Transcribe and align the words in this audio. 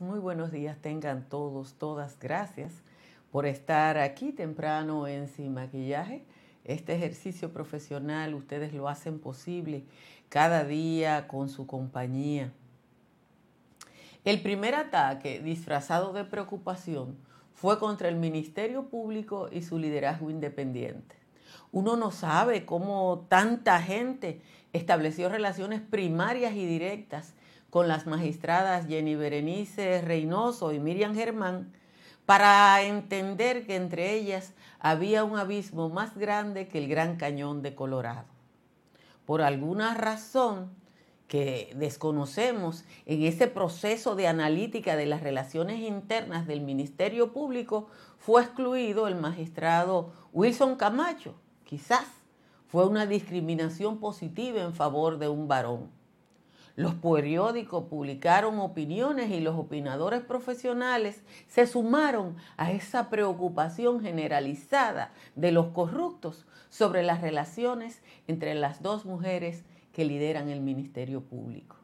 muy 0.00 0.18
buenos 0.18 0.52
días 0.52 0.78
tengan 0.80 1.28
todos, 1.28 1.74
todas. 1.74 2.18
Gracias 2.18 2.72
por 3.30 3.44
estar 3.44 3.98
aquí 3.98 4.32
temprano 4.32 5.06
en 5.06 5.28
Sin 5.28 5.52
Maquillaje. 5.52 6.24
Este 6.64 6.94
ejercicio 6.94 7.52
profesional 7.52 8.32
ustedes 8.32 8.72
lo 8.72 8.88
hacen 8.88 9.18
posible 9.18 9.84
cada 10.30 10.64
día 10.64 11.28
con 11.28 11.50
su 11.50 11.66
compañía. 11.66 12.54
El 14.24 14.40
primer 14.40 14.74
ataque 14.74 15.40
disfrazado 15.40 16.14
de 16.14 16.24
preocupación 16.24 17.18
fue 17.52 17.78
contra 17.78 18.08
el 18.08 18.16
Ministerio 18.16 18.88
Público 18.88 19.50
y 19.52 19.60
su 19.60 19.78
liderazgo 19.78 20.30
independiente. 20.30 21.16
Uno 21.70 21.96
no 21.96 22.10
sabe 22.12 22.64
cómo 22.64 23.26
tanta 23.28 23.82
gente 23.82 24.40
estableció 24.72 25.28
relaciones 25.28 25.82
primarias 25.82 26.54
y 26.54 26.64
directas 26.64 27.34
con 27.70 27.88
las 27.88 28.06
magistradas 28.06 28.86
Jenny 28.86 29.14
Berenice 29.14 30.02
Reynoso 30.02 30.72
y 30.72 30.80
Miriam 30.80 31.14
Germán 31.14 31.72
para 32.26 32.82
entender 32.82 33.66
que 33.66 33.76
entre 33.76 34.14
ellas 34.14 34.52
había 34.78 35.24
un 35.24 35.36
abismo 35.36 35.88
más 35.88 36.16
grande 36.16 36.68
que 36.68 36.78
el 36.78 36.88
Gran 36.88 37.16
Cañón 37.16 37.62
de 37.62 37.74
Colorado. 37.74 38.26
Por 39.26 39.42
alguna 39.42 39.94
razón 39.94 40.70
que 41.26 41.72
desconocemos 41.76 42.84
en 43.06 43.22
ese 43.22 43.46
proceso 43.46 44.16
de 44.16 44.26
analítica 44.26 44.96
de 44.96 45.06
las 45.06 45.22
relaciones 45.22 45.80
internas 45.80 46.46
del 46.46 46.60
Ministerio 46.60 47.32
Público, 47.32 47.88
fue 48.18 48.42
excluido 48.42 49.06
el 49.06 49.14
magistrado 49.14 50.12
Wilson 50.32 50.74
Camacho. 50.74 51.34
Quizás 51.64 52.06
fue 52.66 52.86
una 52.86 53.06
discriminación 53.06 53.98
positiva 53.98 54.60
en 54.60 54.74
favor 54.74 55.18
de 55.18 55.28
un 55.28 55.46
varón. 55.46 55.99
Los 56.76 56.94
periódicos 56.94 57.84
publicaron 57.84 58.58
opiniones 58.58 59.30
y 59.30 59.40
los 59.40 59.56
opinadores 59.56 60.22
profesionales 60.22 61.22
se 61.48 61.66
sumaron 61.66 62.36
a 62.56 62.72
esa 62.72 63.10
preocupación 63.10 64.00
generalizada 64.00 65.12
de 65.34 65.52
los 65.52 65.68
corruptos 65.68 66.46
sobre 66.68 67.02
las 67.02 67.20
relaciones 67.20 68.02
entre 68.28 68.54
las 68.54 68.82
dos 68.82 69.04
mujeres 69.04 69.64
que 69.92 70.04
lideran 70.04 70.48
el 70.48 70.60
Ministerio 70.60 71.22
Público. 71.22 71.76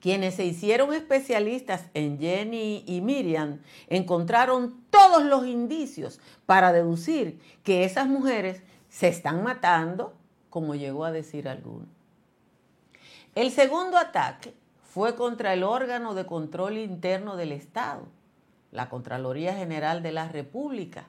Quienes 0.00 0.34
se 0.34 0.44
hicieron 0.44 0.94
especialistas 0.94 1.86
en 1.94 2.18
Jenny 2.18 2.84
y 2.86 3.00
Miriam 3.00 3.60
encontraron 3.88 4.84
todos 4.90 5.24
los 5.24 5.46
indicios 5.46 6.20
para 6.44 6.72
deducir 6.72 7.40
que 7.64 7.84
esas 7.84 8.06
mujeres 8.06 8.62
se 8.88 9.08
están 9.08 9.42
matando, 9.42 10.14
como 10.48 10.74
llegó 10.74 11.04
a 11.04 11.12
decir 11.12 11.48
alguno. 11.48 11.95
El 13.36 13.50
segundo 13.50 13.98
ataque 13.98 14.54
fue 14.82 15.14
contra 15.14 15.52
el 15.52 15.62
órgano 15.62 16.14
de 16.14 16.24
control 16.24 16.78
interno 16.78 17.36
del 17.36 17.52
Estado, 17.52 18.08
la 18.72 18.88
Contraloría 18.88 19.54
General 19.54 20.02
de 20.02 20.10
la 20.10 20.26
República, 20.26 21.06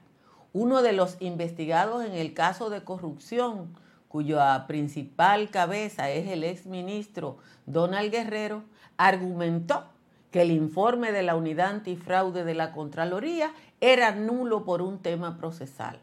uno 0.51 0.81
de 0.81 0.91
los 0.91 1.15
investigados 1.21 2.03
en 2.03 2.11
el 2.11 2.33
caso 2.33 2.69
de 2.69 2.83
corrupción, 2.83 3.73
cuya 4.09 4.67
principal 4.67 5.49
cabeza 5.51 6.09
es 6.09 6.27
el 6.27 6.43
exministro 6.43 7.37
Donald 7.65 8.11
Guerrero, 8.11 8.65
argumentó 8.97 9.85
que 10.29 10.41
el 10.41 10.51
informe 10.51 11.13
de 11.13 11.23
la 11.23 11.37
unidad 11.37 11.69
antifraude 11.69 12.43
de 12.43 12.55
la 12.55 12.73
Contraloría 12.73 13.53
era 13.79 14.11
nulo 14.11 14.65
por 14.65 14.81
un 14.81 14.99
tema 14.99 15.37
procesal. 15.37 16.01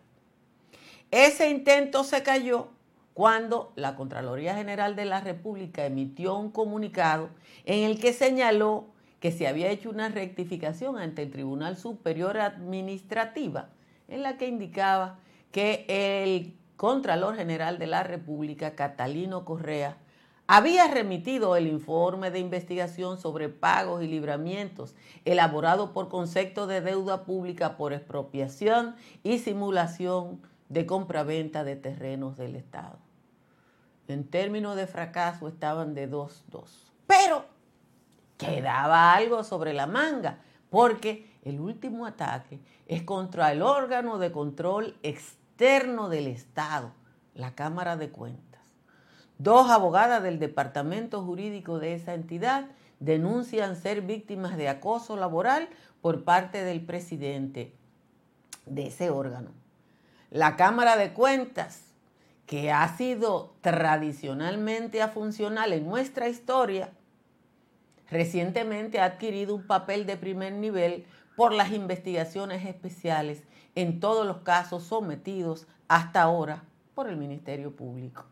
Ese 1.11 1.51
intento 1.51 2.03
se 2.03 2.23
cayó 2.23 2.69
cuando 3.15 3.73
la 3.77 3.95
Contraloría 3.95 4.57
General 4.57 4.97
de 4.97 5.05
la 5.05 5.21
República 5.21 5.87
emitió 5.87 6.37
un 6.37 6.51
comunicado 6.51 7.31
en 7.65 7.85
el 7.85 8.01
que 8.01 8.13
señaló 8.13 8.87
que 9.21 9.33
se 9.33 9.47
había 9.47 9.71
hecho 9.71 9.89
una 9.89 10.09
rectificación 10.09 10.99
ante 10.99 11.23
el 11.23 11.31
Tribunal 11.31 11.77
Superior 11.77 12.39
Administrativa 12.39 13.71
en 14.09 14.23
la 14.23 14.37
que 14.37 14.49
indicaba 14.49 15.19
que 15.53 15.87
el 15.89 16.55
Contralor 16.77 17.37
General 17.37 17.79
de 17.79 17.87
la 17.87 18.03
República, 18.03 18.75
Catalino 18.75 19.45
Correa, 19.45 19.97
había 20.47 20.89
remitido 20.89 21.57
el 21.57 21.69
informe 21.69 22.31
de 22.31 22.41
investigación 22.41 23.19
sobre 23.19 23.49
pagos 23.49 24.03
y 24.03 24.09
libramientos 24.09 24.95
elaborado 25.25 25.93
por 25.93 26.09
concepto 26.09 26.67
de 26.67 26.81
deuda 26.81 27.25
pública 27.25 27.77
por 27.77 27.93
expropiación 27.93 28.95
y 29.23 29.39
simulación 29.39 30.43
de 30.69 30.85
compraventa 30.85 31.65
de 31.65 31.77
terrenos 31.77 32.37
del 32.37 32.57
Estado. 32.57 33.04
En 34.09 34.25
términos 34.29 34.77
de 34.77 34.87
fracaso 34.87 35.49
estaban 35.49 35.95
de 35.95 36.11
2-2. 36.11 36.69
Pero 37.07 37.45
quedaba 38.37 39.15
algo 39.15 39.45
sobre 39.45 39.73
la 39.73 39.87
manga, 39.87 40.39
porque 40.71 41.31
el 41.45 41.61
último 41.61 42.07
ataque 42.07 42.59
es 42.87 43.03
contra 43.03 43.53
el 43.53 43.63
órgano 43.63 44.19
de 44.19 44.33
control 44.33 44.97
externo 45.03 46.09
del 46.09 46.27
Estado, 46.27 46.93
la 47.35 47.55
Cámara 47.55 47.97
de 47.97 48.11
Cuentas. 48.11 48.63
Dos 49.39 49.71
abogadas 49.71 50.23
del 50.23 50.39
departamento 50.39 51.23
jurídico 51.23 51.79
de 51.79 51.95
esa 51.95 52.15
entidad 52.15 52.67
denuncian 53.01 53.77
ser 53.77 54.03
víctimas 54.03 54.57
de 54.57 54.69
acoso 54.69 55.17
laboral 55.17 55.69
por 56.01 56.25
parte 56.25 56.63
del 56.63 56.85
presidente 56.85 57.75
de 58.67 58.87
ese 58.87 59.11
órgano. 59.11 59.51
La 60.31 60.57
Cámara 60.57 60.97
de 60.97 61.13
Cuentas 61.13 61.94
que 62.47 62.71
ha 62.71 62.87
sido 62.97 63.55
tradicionalmente 63.61 65.01
afuncional 65.01 65.73
en 65.73 65.87
nuestra 65.87 66.29
historia, 66.29 66.93
recientemente 68.11 69.01
ha 69.01 69.07
adquirido 69.07 69.55
un 69.55 69.67
papel 69.67 70.07
de 70.07 70.17
primer 70.17 70.53
nivel 70.53 71.07
por 71.37 71.53
las 71.53 71.73
investigaciones 71.73 72.65
especiales 72.67 73.43
en 73.75 73.99
todos 73.99 74.27
los 74.27 74.39
casos 74.39 74.85
sometidos 74.85 75.67
hasta 75.89 76.23
ahora 76.23 76.65
por 76.95 77.09
el 77.09 77.17
Ministerio 77.17 77.75
Público. 77.75 78.25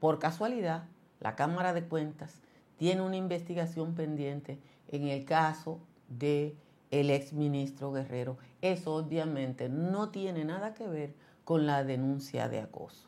Por 0.00 0.18
casualidad, 0.18 0.84
la 1.20 1.36
Cámara 1.36 1.72
de 1.72 1.84
Cuentas 1.84 2.40
tiene 2.76 3.02
una 3.02 3.16
investigación 3.16 3.94
pendiente 3.94 4.58
en 4.88 5.08
el 5.08 5.24
caso 5.24 5.80
de 6.08 6.54
el 6.90 7.10
exministro 7.10 7.92
Guerrero. 7.92 8.38
Eso 8.62 8.94
obviamente 8.94 9.68
no 9.68 10.10
tiene 10.10 10.44
nada 10.44 10.74
que 10.74 10.86
ver 10.86 11.14
con 11.44 11.66
la 11.66 11.84
denuncia 11.84 12.48
de 12.48 12.60
acoso. 12.60 13.07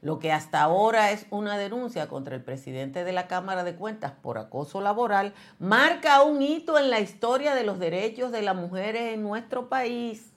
Lo 0.00 0.20
que 0.20 0.30
hasta 0.30 0.62
ahora 0.62 1.10
es 1.10 1.26
una 1.30 1.58
denuncia 1.58 2.08
contra 2.08 2.36
el 2.36 2.42
presidente 2.42 3.02
de 3.02 3.12
la 3.12 3.26
Cámara 3.26 3.64
de 3.64 3.74
Cuentas 3.74 4.12
por 4.22 4.38
acoso 4.38 4.80
laboral 4.80 5.34
marca 5.58 6.22
un 6.22 6.40
hito 6.40 6.78
en 6.78 6.88
la 6.88 7.00
historia 7.00 7.56
de 7.56 7.64
los 7.64 7.80
derechos 7.80 8.30
de 8.30 8.42
las 8.42 8.54
mujeres 8.54 9.14
en 9.14 9.22
nuestro 9.22 9.68
país. 9.68 10.32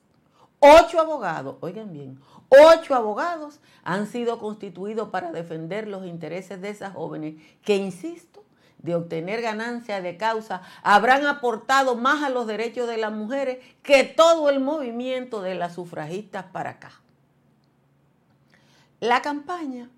Ocho 0.60 1.00
abogados, 1.00 1.58
oigan 1.62 1.92
bien, 1.92 2.20
ocho 2.50 2.96
abogados 2.96 3.60
han 3.84 4.08
sido 4.08 4.40
constituidos 4.40 5.10
para 5.10 5.32
defender 5.32 5.88
los 5.88 6.06
intereses 6.06 6.62
de 6.62 6.70
esas 6.70 6.94
jóvenes 6.94 7.36
que, 7.64 7.78
insisto, 7.78 8.44
de 8.80 8.96
obtener 8.96 9.42
ganancia 9.42 10.02
de 10.02 10.18
causa, 10.18 10.62
habrán 10.82 11.26
aportado 11.26 11.96
más 11.96 12.24
a 12.24 12.30
los 12.30 12.48
derechos 12.48 12.88
de 12.88 12.98
las 12.98 13.12
mujeres 13.12 13.60
que 13.84 14.04
todo 14.04 14.50
el 14.50 14.60
movimiento 14.60 15.42
de 15.42 15.56
las 15.56 15.76
sufragistas 15.76 16.46
para 16.52 16.72
acá. 16.72 17.01
La 19.02 19.24
campaña 19.24 19.90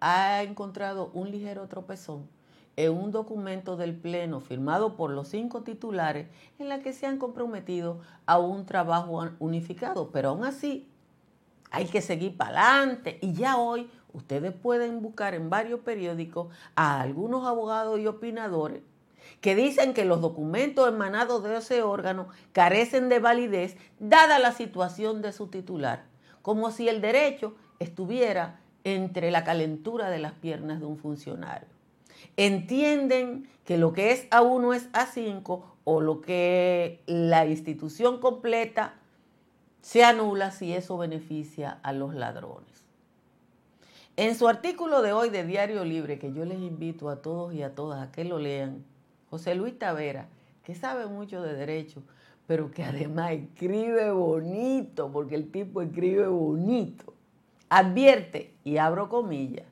ha 0.00 0.42
encontrado 0.42 1.10
un 1.14 1.30
ligero 1.30 1.66
tropezón 1.66 2.28
en 2.76 2.92
un 2.92 3.10
documento 3.10 3.78
del 3.78 3.96
Pleno 3.96 4.42
firmado 4.42 4.96
por 4.96 5.12
los 5.12 5.28
cinco 5.28 5.62
titulares 5.62 6.28
en 6.58 6.68
la 6.68 6.80
que 6.80 6.92
se 6.92 7.06
han 7.06 7.16
comprometido 7.16 8.02
a 8.26 8.36
un 8.36 8.66
trabajo 8.66 9.26
unificado, 9.38 10.10
pero 10.10 10.28
aún 10.28 10.44
así 10.44 10.86
hay 11.70 11.86
que 11.86 12.02
seguir 12.02 12.36
para 12.36 12.80
adelante 12.80 13.18
y 13.22 13.32
ya 13.32 13.56
hoy 13.56 13.88
ustedes 14.12 14.52
pueden 14.52 15.00
buscar 15.00 15.32
en 15.32 15.48
varios 15.48 15.80
periódicos 15.80 16.48
a 16.76 17.00
algunos 17.00 17.46
abogados 17.46 17.98
y 17.98 18.06
opinadores 18.08 18.82
que 19.40 19.54
dicen 19.54 19.94
que 19.94 20.04
los 20.04 20.20
documentos 20.20 20.86
emanados 20.86 21.42
de 21.44 21.56
ese 21.56 21.82
órgano 21.82 22.28
carecen 22.52 23.08
de 23.08 23.20
validez 23.20 23.78
dada 23.98 24.38
la 24.38 24.52
situación 24.52 25.22
de 25.22 25.32
su 25.32 25.46
titular, 25.46 26.04
como 26.42 26.70
si 26.70 26.90
el 26.90 27.00
derecho 27.00 27.54
estuviera 27.80 28.60
entre 28.84 29.30
la 29.30 29.42
calentura 29.42 30.10
de 30.10 30.18
las 30.18 30.32
piernas 30.34 30.80
de 30.80 30.86
un 30.86 30.96
funcionario. 30.96 31.68
Entienden 32.36 33.48
que 33.64 33.78
lo 33.78 33.92
que 33.92 34.12
es 34.12 34.28
A1 34.30 34.76
es 34.76 34.92
A5 34.92 35.62
o 35.84 36.00
lo 36.00 36.20
que 36.20 37.00
la 37.06 37.46
institución 37.46 38.20
completa 38.20 38.94
se 39.80 40.04
anula 40.04 40.50
si 40.50 40.72
eso 40.72 40.98
beneficia 40.98 41.78
a 41.82 41.92
los 41.92 42.14
ladrones. 42.14 42.68
En 44.16 44.34
su 44.34 44.48
artículo 44.48 45.00
de 45.00 45.12
hoy 45.12 45.30
de 45.30 45.44
Diario 45.44 45.82
Libre, 45.84 46.18
que 46.18 46.32
yo 46.34 46.44
les 46.44 46.58
invito 46.58 47.08
a 47.08 47.22
todos 47.22 47.54
y 47.54 47.62
a 47.62 47.74
todas 47.74 48.06
a 48.06 48.12
que 48.12 48.24
lo 48.24 48.38
lean, 48.38 48.84
José 49.30 49.54
Luis 49.54 49.78
Tavera, 49.78 50.28
que 50.64 50.74
sabe 50.74 51.06
mucho 51.06 51.40
de 51.40 51.54
derecho, 51.54 52.02
pero 52.46 52.70
que 52.70 52.84
además 52.84 53.32
escribe 53.32 54.10
bonito, 54.10 55.10
porque 55.10 55.36
el 55.36 55.50
tipo 55.50 55.80
escribe 55.80 56.26
bonito 56.26 57.14
advierte, 57.70 58.54
y 58.62 58.76
abro 58.76 59.08
comillas, 59.08 59.66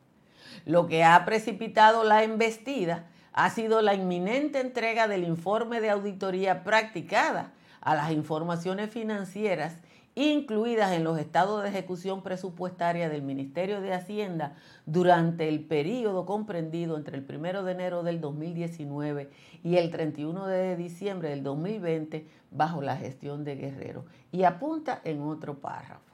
lo 0.65 0.87
que 0.87 1.05
ha 1.05 1.25
precipitado 1.25 2.05
la 2.05 2.23
embestida 2.25 3.07
ha 3.33 3.51
sido 3.51 3.83
la 3.83 3.95
inminente 3.95 4.61
entrega 4.61 5.07
del 5.07 5.25
informe 5.25 5.81
de 5.81 5.91
auditoría 5.91 6.65
practicada 6.65 7.53
a 7.81 7.95
las 7.95 8.11
informaciones 8.13 8.91
financieras 8.91 9.77
incluidas 10.15 10.93
en 10.93 11.05
los 11.05 11.17
estados 11.19 11.63
de 11.63 11.69
ejecución 11.69 12.23
presupuestaria 12.23 13.09
del 13.09 13.23
Ministerio 13.23 13.81
de 13.81 13.93
Hacienda 13.93 14.57
durante 14.85 15.49
el 15.49 15.61
periodo 15.61 16.27
comprendido 16.27 16.97
entre 16.97 17.19
el 17.19 17.25
1 17.25 17.63
de 17.63 17.73
enero 17.73 18.03
del 18.03 18.21
2019 18.21 19.31
y 19.63 19.77
el 19.77 19.91
31 19.91 20.47
de 20.47 20.77
diciembre 20.77 21.29
del 21.29 21.45
2020 21.45 22.27
bajo 22.51 22.83
la 22.83 22.97
gestión 22.97 23.45
de 23.45 23.55
Guerrero. 23.57 24.07
Y 24.33 24.43
apunta 24.43 25.01
en 25.05 25.21
otro 25.23 25.61
párrafo. 25.61 26.08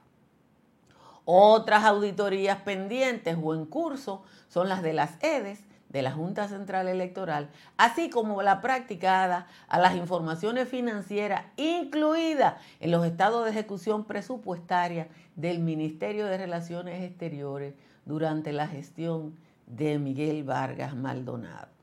Otras 1.25 1.83
auditorías 1.83 2.59
pendientes 2.61 3.37
o 3.41 3.55
en 3.55 3.65
curso 3.65 4.23
son 4.47 4.69
las 4.69 4.83
de 4.83 4.93
las 4.93 5.21
EDES, 5.23 5.59
de 5.89 6.01
la 6.01 6.11
Junta 6.11 6.47
Central 6.47 6.87
Electoral, 6.87 7.49
así 7.77 8.09
como 8.09 8.41
la 8.41 8.59
practicada 8.61 9.47
a 9.67 9.79
las 9.79 9.95
informaciones 9.95 10.67
financieras 10.67 11.45
incluidas 11.55 12.55
en 12.81 12.91
los 12.91 13.05
estados 13.05 13.45
de 13.45 13.51
ejecución 13.51 14.03
presupuestaria 14.03 15.07
del 15.35 15.59
Ministerio 15.59 16.25
de 16.25 16.37
Relaciones 16.37 17.01
Exteriores 17.01 17.75
durante 18.03 18.51
la 18.51 18.67
gestión 18.67 19.37
de 19.67 19.97
Miguel 19.97 20.43
Vargas 20.43 20.95
Maldonado. 20.95 21.74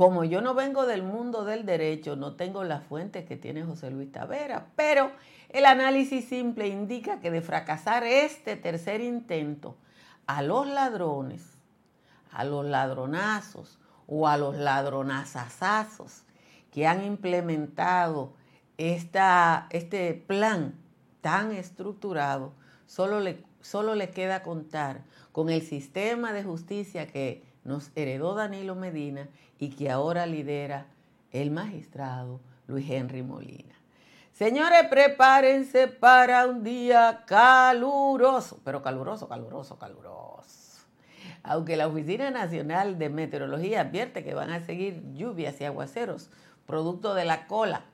Como 0.00 0.24
yo 0.24 0.40
no 0.40 0.54
vengo 0.54 0.86
del 0.86 1.02
mundo 1.02 1.44
del 1.44 1.66
derecho, 1.66 2.16
no 2.16 2.34
tengo 2.34 2.64
las 2.64 2.82
fuentes 2.82 3.26
que 3.26 3.36
tiene 3.36 3.64
José 3.64 3.90
Luis 3.90 4.10
Tavera, 4.10 4.68
pero 4.74 5.12
el 5.50 5.66
análisis 5.66 6.26
simple 6.26 6.68
indica 6.68 7.20
que 7.20 7.30
de 7.30 7.42
fracasar 7.42 8.04
este 8.04 8.56
tercer 8.56 9.02
intento, 9.02 9.76
a 10.26 10.40
los 10.40 10.66
ladrones 10.66 11.42
a 12.32 12.44
los 12.44 12.64
ladronazos 12.64 13.78
o 14.06 14.26
a 14.26 14.38
los 14.38 14.56
ladronazazazos 14.56 16.22
que 16.72 16.86
han 16.86 17.04
implementado 17.04 18.32
esta, 18.78 19.66
este 19.68 20.14
plan 20.14 20.76
tan 21.20 21.52
estructurado, 21.52 22.54
solo 22.86 23.20
le, 23.20 23.44
solo 23.60 23.94
le 23.94 24.08
queda 24.08 24.42
contar 24.42 25.02
con 25.32 25.50
el 25.50 25.60
sistema 25.60 26.32
de 26.32 26.42
justicia 26.42 27.06
que 27.06 27.44
nos 27.64 27.90
heredó 27.94 28.34
Danilo 28.34 28.74
Medina 28.74 29.28
y 29.60 29.68
que 29.68 29.90
ahora 29.90 30.26
lidera 30.26 30.86
el 31.30 31.52
magistrado 31.52 32.40
Luis 32.66 32.90
Henry 32.90 33.22
Molina. 33.22 33.74
Señores, 34.32 34.86
prepárense 34.90 35.86
para 35.86 36.46
un 36.46 36.64
día 36.64 37.24
caluroso, 37.26 38.58
pero 38.64 38.82
caluroso, 38.82 39.28
caluroso, 39.28 39.78
caluroso 39.78 40.40
aunque 41.42 41.76
la 41.76 41.88
Oficina 41.88 42.30
Nacional 42.30 42.98
de 42.98 43.08
Meteorología 43.08 43.82
advierte 43.82 44.24
que 44.24 44.34
van 44.34 44.50
a 44.50 44.64
seguir 44.64 45.02
lluvias 45.14 45.60
y 45.60 45.64
aguaceros, 45.64 46.30
producto 46.66 47.14
de 47.14 47.24
la 47.24 47.46
cola 47.46 47.84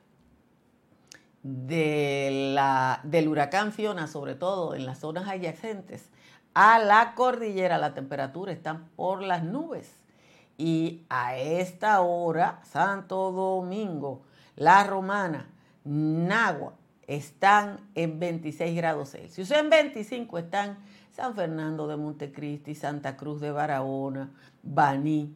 del 1.43 3.27
huracán 3.27 3.71
Fiona, 3.71 4.07
sobre 4.07 4.35
todo 4.35 4.75
en 4.75 4.85
las 4.85 4.99
zonas 4.99 5.27
adyacentes 5.27 6.09
a 6.53 6.79
la 6.79 7.13
cordillera, 7.15 7.77
la 7.77 7.93
temperatura 7.93 8.51
está 8.51 8.81
por 8.95 9.21
las 9.21 9.43
nubes. 9.43 9.96
Y 10.57 11.05
a 11.09 11.37
esta 11.37 12.01
hora, 12.01 12.59
Santo 12.63 13.31
Domingo, 13.31 14.23
La 14.55 14.83
Romana, 14.83 15.49
Nagua, 15.83 16.73
están 17.05 17.79
en 17.95 18.19
26 18.19 18.75
grados 18.75 19.11
Celsius. 19.11 19.51
En 19.51 19.69
25 19.69 20.37
están 20.37 20.77
San 21.11 21.35
Fernando 21.35 21.87
de 21.87 21.95
Montecristi, 21.95 22.75
Santa 22.75 23.15
Cruz 23.17 23.39
de 23.39 23.51
Barahona, 23.51 24.31
Baní. 24.61 25.33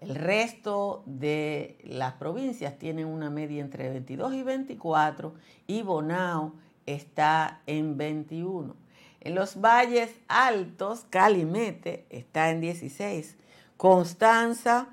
El 0.00 0.14
resto 0.14 1.02
de 1.06 1.78
las 1.84 2.14
provincias 2.14 2.78
tienen 2.78 3.06
una 3.06 3.30
media 3.30 3.62
entre 3.62 3.88
22 3.88 4.34
y 4.34 4.42
24 4.42 5.34
y 5.66 5.82
Bonao 5.82 6.52
está 6.84 7.60
en 7.66 7.96
21. 7.96 8.74
En 9.20 9.34
los 9.34 9.60
valles 9.60 10.14
altos, 10.28 11.06
Calimete 11.08 12.04
está 12.10 12.50
en 12.50 12.60
16. 12.60 13.36
Constanza 13.76 14.88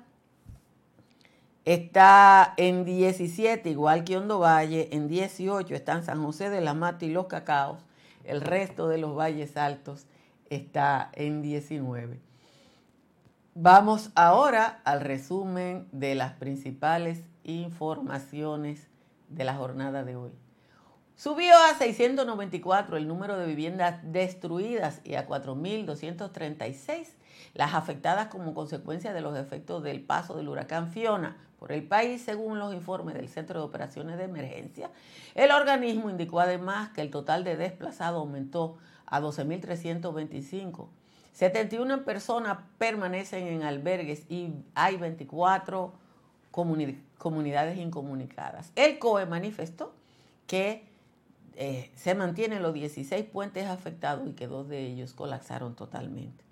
está 1.64 2.52
en 2.58 2.84
17, 2.84 3.70
igual 3.70 4.04
que 4.04 4.18
Hondo 4.18 4.40
Valle. 4.40 4.88
En 4.92 5.08
18 5.08 5.74
están 5.74 6.04
San 6.04 6.22
José 6.22 6.50
de 6.50 6.60
la 6.60 6.74
Mata 6.74 7.04
y 7.04 7.10
Los 7.10 7.26
Cacaos. 7.26 7.80
El 8.24 8.40
resto 8.40 8.88
de 8.88 8.98
los 8.98 9.16
valles 9.16 9.56
altos 9.56 10.06
está 10.50 11.10
en 11.14 11.40
19. 11.40 12.20
Vamos 13.54 14.10
ahora 14.14 14.80
al 14.84 15.00
resumen 15.00 15.88
de 15.92 16.14
las 16.14 16.32
principales 16.32 17.22
informaciones 17.44 18.88
de 19.28 19.44
la 19.44 19.54
jornada 19.54 20.04
de 20.04 20.16
hoy. 20.16 20.32
Subió 21.16 21.54
a 21.56 21.74
694 21.78 22.96
el 22.96 23.06
número 23.06 23.38
de 23.38 23.46
viviendas 23.46 24.00
destruidas 24.02 25.00
y 25.04 25.14
a 25.14 25.28
4.236 25.28 27.06
las 27.54 27.74
afectadas 27.74 28.28
como 28.28 28.52
consecuencia 28.52 29.12
de 29.12 29.20
los 29.20 29.38
efectos 29.38 29.82
del 29.82 30.00
paso 30.00 30.36
del 30.36 30.48
huracán 30.48 30.90
Fiona 30.90 31.36
por 31.58 31.72
el 31.72 31.84
país, 31.84 32.20
según 32.22 32.58
los 32.58 32.74
informes 32.74 33.14
del 33.14 33.28
Centro 33.28 33.60
de 33.60 33.66
Operaciones 33.66 34.18
de 34.18 34.24
Emergencia. 34.24 34.90
El 35.34 35.50
organismo 35.52 36.10
indicó 36.10 36.40
además 36.40 36.90
que 36.90 37.00
el 37.00 37.10
total 37.10 37.44
de 37.44 37.56
desplazados 37.56 38.18
aumentó 38.20 38.76
a 39.06 39.20
12.325. 39.20 40.88
71 41.32 42.04
personas 42.04 42.58
permanecen 42.78 43.46
en 43.46 43.62
albergues 43.62 44.24
y 44.28 44.52
hay 44.74 44.96
24 44.96 45.92
comunidades 46.50 47.78
incomunicadas. 47.78 48.72
El 48.76 48.98
COE 48.98 49.26
manifestó 49.26 49.94
que 50.46 50.84
eh, 51.56 51.90
se 51.96 52.14
mantienen 52.14 52.62
los 52.62 52.74
16 52.74 53.24
puentes 53.26 53.66
afectados 53.66 54.28
y 54.28 54.32
que 54.32 54.46
dos 54.46 54.68
de 54.68 54.86
ellos 54.86 55.14
colapsaron 55.14 55.74
totalmente. 55.74 56.44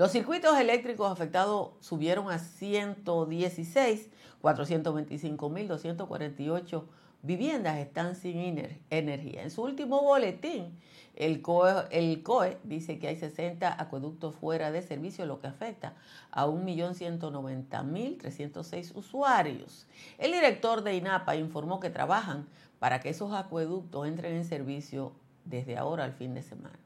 Los 0.00 0.10
circuitos 0.12 0.56
eléctricos 0.58 1.12
afectados 1.12 1.72
subieron 1.80 2.30
a 2.30 2.38
116, 2.38 4.08
425.248 4.40 6.84
viviendas 7.20 7.76
están 7.76 8.14
sin 8.14 8.66
energía. 8.88 9.42
En 9.42 9.50
su 9.50 9.62
último 9.62 10.00
boletín, 10.00 10.80
el 11.14 11.42
COE, 11.42 11.86
el 11.90 12.22
COE, 12.22 12.56
dice 12.64 12.98
que 12.98 13.08
hay 13.08 13.16
60 13.16 13.76
acueductos 13.78 14.34
fuera 14.36 14.70
de 14.70 14.80
servicio, 14.80 15.26
lo 15.26 15.38
que 15.38 15.48
afecta 15.48 15.92
a 16.30 16.46
1.190.306 16.46 18.96
usuarios. 18.96 19.86
El 20.16 20.32
director 20.32 20.82
de 20.82 20.94
INAPA 20.94 21.36
informó 21.36 21.78
que 21.78 21.90
trabajan 21.90 22.48
para 22.78 23.00
que 23.00 23.10
esos 23.10 23.34
acueductos 23.34 24.08
entren 24.08 24.34
en 24.34 24.46
servicio 24.46 25.12
desde 25.44 25.76
ahora 25.76 26.04
al 26.04 26.14
fin 26.14 26.32
de 26.32 26.42
semana. 26.42 26.78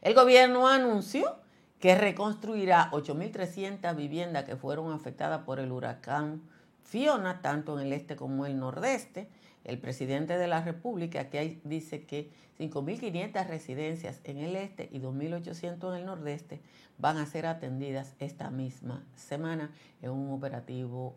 El 0.00 0.14
gobierno 0.14 0.68
anunció 0.68 1.44
que 1.80 1.94
reconstruirá 1.94 2.90
8.300 2.92 3.94
viviendas 3.94 4.44
que 4.44 4.56
fueron 4.56 4.92
afectadas 4.92 5.42
por 5.42 5.60
el 5.60 5.72
huracán 5.72 6.42
Fiona, 6.82 7.42
tanto 7.42 7.78
en 7.78 7.86
el 7.86 7.92
este 7.92 8.16
como 8.16 8.46
en 8.46 8.52
el 8.52 8.58
nordeste. 8.58 9.28
El 9.64 9.78
presidente 9.78 10.38
de 10.38 10.46
la 10.46 10.62
República 10.62 11.22
aquí 11.22 11.60
dice 11.64 12.06
que 12.06 12.30
5.500 12.58 13.46
residencias 13.48 14.20
en 14.24 14.38
el 14.38 14.56
este 14.56 14.88
y 14.92 15.00
2.800 15.00 15.90
en 15.90 16.00
el 16.00 16.06
nordeste 16.06 16.60
van 16.98 17.18
a 17.18 17.26
ser 17.26 17.46
atendidas 17.46 18.14
esta 18.20 18.50
misma 18.50 19.04
semana 19.16 19.72
en 20.00 20.10
un 20.10 20.32
operativo 20.32 21.16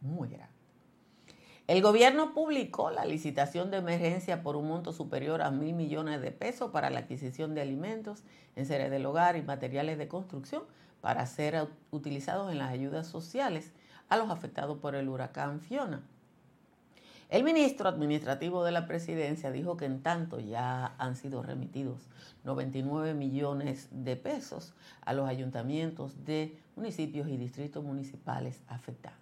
muy 0.00 0.28
grande. 0.28 0.59
El 1.70 1.82
gobierno 1.82 2.34
publicó 2.34 2.90
la 2.90 3.04
licitación 3.04 3.70
de 3.70 3.76
emergencia 3.76 4.42
por 4.42 4.56
un 4.56 4.66
monto 4.66 4.92
superior 4.92 5.40
a 5.40 5.52
mil 5.52 5.72
millones 5.72 6.20
de 6.20 6.32
pesos 6.32 6.72
para 6.72 6.90
la 6.90 6.98
adquisición 6.98 7.54
de 7.54 7.60
alimentos, 7.60 8.24
enseres 8.56 8.90
del 8.90 9.06
hogar 9.06 9.36
y 9.36 9.42
materiales 9.42 9.96
de 9.96 10.08
construcción 10.08 10.64
para 11.00 11.24
ser 11.26 11.68
utilizados 11.92 12.50
en 12.50 12.58
las 12.58 12.72
ayudas 12.72 13.06
sociales 13.06 13.70
a 14.08 14.16
los 14.16 14.30
afectados 14.30 14.78
por 14.78 14.96
el 14.96 15.08
huracán 15.08 15.60
Fiona. 15.60 16.02
El 17.28 17.44
ministro 17.44 17.88
administrativo 17.88 18.64
de 18.64 18.72
la 18.72 18.88
presidencia 18.88 19.52
dijo 19.52 19.76
que 19.76 19.84
en 19.84 20.02
tanto 20.02 20.40
ya 20.40 20.96
han 20.98 21.14
sido 21.14 21.40
remitidos 21.40 22.08
99 22.42 23.14
millones 23.14 23.86
de 23.92 24.16
pesos 24.16 24.74
a 25.02 25.12
los 25.12 25.28
ayuntamientos 25.28 26.24
de 26.24 26.58
municipios 26.74 27.28
y 27.28 27.36
distritos 27.36 27.84
municipales 27.84 28.60
afectados. 28.66 29.19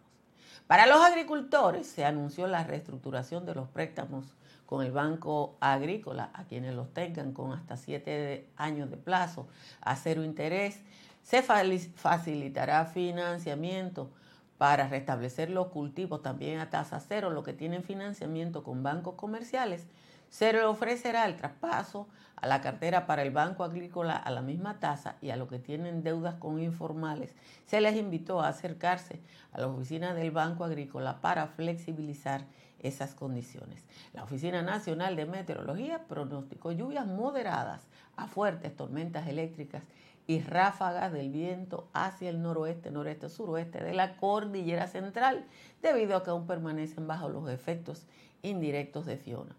Para 0.68 0.86
los 0.86 1.00
agricultores 1.00 1.86
se 1.86 2.04
anunció 2.04 2.46
la 2.46 2.62
reestructuración 2.62 3.46
de 3.46 3.54
los 3.54 3.70
préstamos 3.70 4.26
con 4.66 4.84
el 4.84 4.92
Banco 4.92 5.56
Agrícola 5.60 6.30
a 6.34 6.44
quienes 6.44 6.74
los 6.74 6.92
tengan 6.92 7.32
con 7.32 7.52
hasta 7.52 7.78
siete 7.78 8.50
años 8.54 8.90
de 8.90 8.98
plazo 8.98 9.48
a 9.80 9.96
cero 9.96 10.22
interés. 10.22 10.82
Se 11.22 11.42
facilitará 11.42 12.84
financiamiento 12.84 14.10
para 14.58 14.88
restablecer 14.88 15.48
los 15.48 15.68
cultivos 15.68 16.20
también 16.20 16.60
a 16.60 16.68
tasa 16.68 17.00
cero, 17.00 17.30
los 17.30 17.44
que 17.44 17.54
tienen 17.54 17.82
financiamiento 17.82 18.62
con 18.62 18.82
bancos 18.82 19.14
comerciales 19.14 19.86
se 20.30 20.52
le 20.52 20.64
ofrecerá 20.64 21.26
el 21.26 21.36
traspaso 21.36 22.08
a 22.40 22.46
la 22.46 22.60
cartera 22.60 23.06
para 23.06 23.22
el 23.22 23.30
Banco 23.30 23.64
Agrícola 23.64 24.16
a 24.16 24.30
la 24.30 24.42
misma 24.42 24.78
tasa 24.78 25.16
y 25.20 25.30
a 25.30 25.36
los 25.36 25.48
que 25.48 25.58
tienen 25.58 26.02
deudas 26.02 26.34
con 26.34 26.60
informales, 26.60 27.34
se 27.66 27.80
les 27.80 27.96
invitó 27.96 28.40
a 28.40 28.48
acercarse 28.48 29.20
a 29.52 29.60
la 29.60 29.68
oficina 29.68 30.14
del 30.14 30.30
Banco 30.30 30.64
Agrícola 30.64 31.20
para 31.20 31.46
flexibilizar 31.48 32.44
esas 32.80 33.14
condiciones. 33.14 33.84
La 34.12 34.22
Oficina 34.22 34.62
Nacional 34.62 35.16
de 35.16 35.26
Meteorología 35.26 36.04
pronosticó 36.06 36.72
lluvias 36.72 37.06
moderadas 37.06 37.88
a 38.16 38.28
fuertes 38.28 38.76
tormentas 38.76 39.26
eléctricas 39.26 39.82
y 40.28 40.40
ráfagas 40.40 41.12
del 41.12 41.30
viento 41.30 41.88
hacia 41.94 42.28
el 42.28 42.42
noroeste, 42.42 42.90
noreste, 42.90 43.28
suroeste 43.30 43.82
de 43.82 43.94
la 43.94 44.16
cordillera 44.16 44.86
central, 44.86 45.46
debido 45.82 46.16
a 46.16 46.22
que 46.22 46.30
aún 46.30 46.46
permanecen 46.46 47.06
bajo 47.06 47.28
los 47.28 47.48
efectos 47.48 48.06
indirectos 48.42 49.06
de 49.06 49.16
Fiona. 49.16 49.56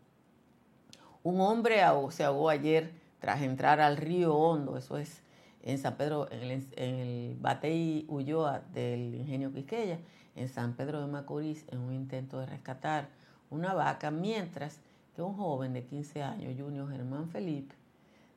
Un 1.24 1.42
hombre 1.42 1.82
se 2.12 2.24
ahogó 2.24 2.50
ayer 2.50 2.94
tras 3.20 3.42
entrar 3.42 3.82
al 3.82 3.98
río 3.98 4.36
Hondo, 4.36 4.78
eso 4.78 4.98
es 4.98 5.22
en 5.64 5.78
San 5.78 5.98
Pedro, 5.98 6.32
en 6.32 6.42
el, 6.42 6.68
en 6.78 7.42
Batey 7.42 8.06
Ulloa 8.08 8.62
del 8.74 9.14
ingenio 9.16 9.52
Quisqueya, 9.52 10.00
en 10.36 10.48
San 10.48 10.74
Pedro 10.74 11.02
de 11.02 11.08
Macorís, 11.08 11.66
en 11.70 11.80
un 11.80 11.94
intento 11.94 12.40
de 12.40 12.46
rescatar 12.46 13.10
una 13.50 13.74
vaca, 13.74 14.12
mientras 14.12 14.80
que 15.16 15.22
un 15.22 15.36
joven 15.36 15.74
de 15.74 15.84
15 15.84 16.24
años, 16.24 16.56
Junior 16.58 16.90
Germán 16.90 17.30
Felipe, 17.30 17.76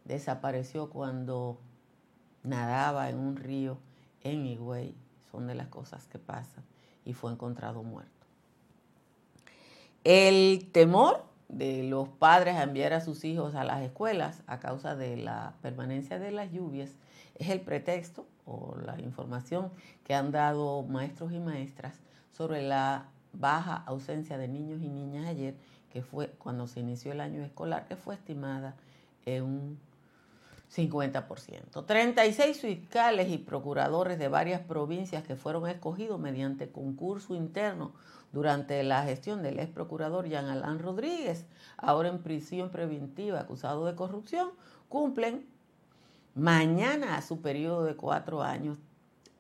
desapareció 0.05 0.91
cuando 0.91 1.59
nadaba 2.43 3.09
en 3.09 3.19
un 3.19 3.37
río 3.37 3.79
en 4.23 4.47
Higüey. 4.47 4.95
Son 5.31 5.47
de 5.47 5.55
las 5.55 5.69
cosas 5.69 6.07
que 6.09 6.19
pasan 6.19 6.65
y 7.05 7.13
fue 7.13 7.33
encontrado 7.33 7.83
muerto. 7.83 8.11
El 10.05 10.69
temor 10.73 11.25
de 11.53 11.85
los 11.85 12.09
padres 12.09 12.57
a 12.57 12.65
enviar 12.65 12.93
a 12.93 13.01
sus 13.01 13.25
hijos 13.25 13.55
a 13.55 13.63
las 13.63 13.83
escuelas 13.83 14.43
a 14.47 14.59
causa 14.59 14.97
de 14.97 15.17
la 15.17 15.55
permanencia 15.63 16.19
de 16.19 16.33
las 16.33 16.51
lluvias 16.51 16.97
es 17.37 17.49
el 17.51 17.61
pretexto 17.61 18.27
o 18.45 18.77
la 18.85 18.99
información 19.01 19.71
que 20.05 20.15
han 20.15 20.33
dado 20.33 20.83
maestros 20.83 21.33
y 21.33 21.39
maestras 21.39 22.01
sobre 22.33 22.63
la 22.63 23.07
baja 23.33 23.83
ausencia 23.87 24.39
de 24.39 24.49
niños 24.49 24.83
y 24.83 24.89
niñas 24.89 25.27
ayer, 25.27 25.55
que 25.93 26.03
fue 26.03 26.29
cuando 26.39 26.67
se 26.67 26.81
inició 26.81 27.13
el 27.13 27.21
año 27.21 27.43
escolar, 27.43 27.87
que 27.87 27.97
fue 27.97 28.15
estimada 28.15 28.75
en 29.25 29.45
un 29.45 29.79
50%. 30.75 31.85
36 31.85 32.61
fiscales 32.61 33.29
y 33.31 33.39
procuradores 33.39 34.19
de 34.19 34.29
varias 34.29 34.61
provincias 34.61 35.23
que 35.23 35.37
fueron 35.37 35.69
escogidos 35.69 36.19
mediante 36.19 36.71
concurso 36.71 37.35
interno 37.35 37.93
durante 38.33 38.83
la 38.83 39.03
gestión 39.03 39.43
del 39.43 39.59
ex 39.59 39.71
procurador 39.71 40.27
Jean 40.27 40.47
Alain 40.47 40.79
Rodríguez, 40.79 41.45
ahora 41.77 42.09
en 42.09 42.23
prisión 42.23 42.71
preventiva 42.71 43.41
acusado 43.41 43.85
de 43.85 43.95
corrupción, 43.95 44.51
cumplen 44.89 45.47
mañana 46.35 47.21
su 47.21 47.43
periodo 47.43 47.85
de 47.85 47.95
cuatro 47.95 48.43
años, 48.43 48.79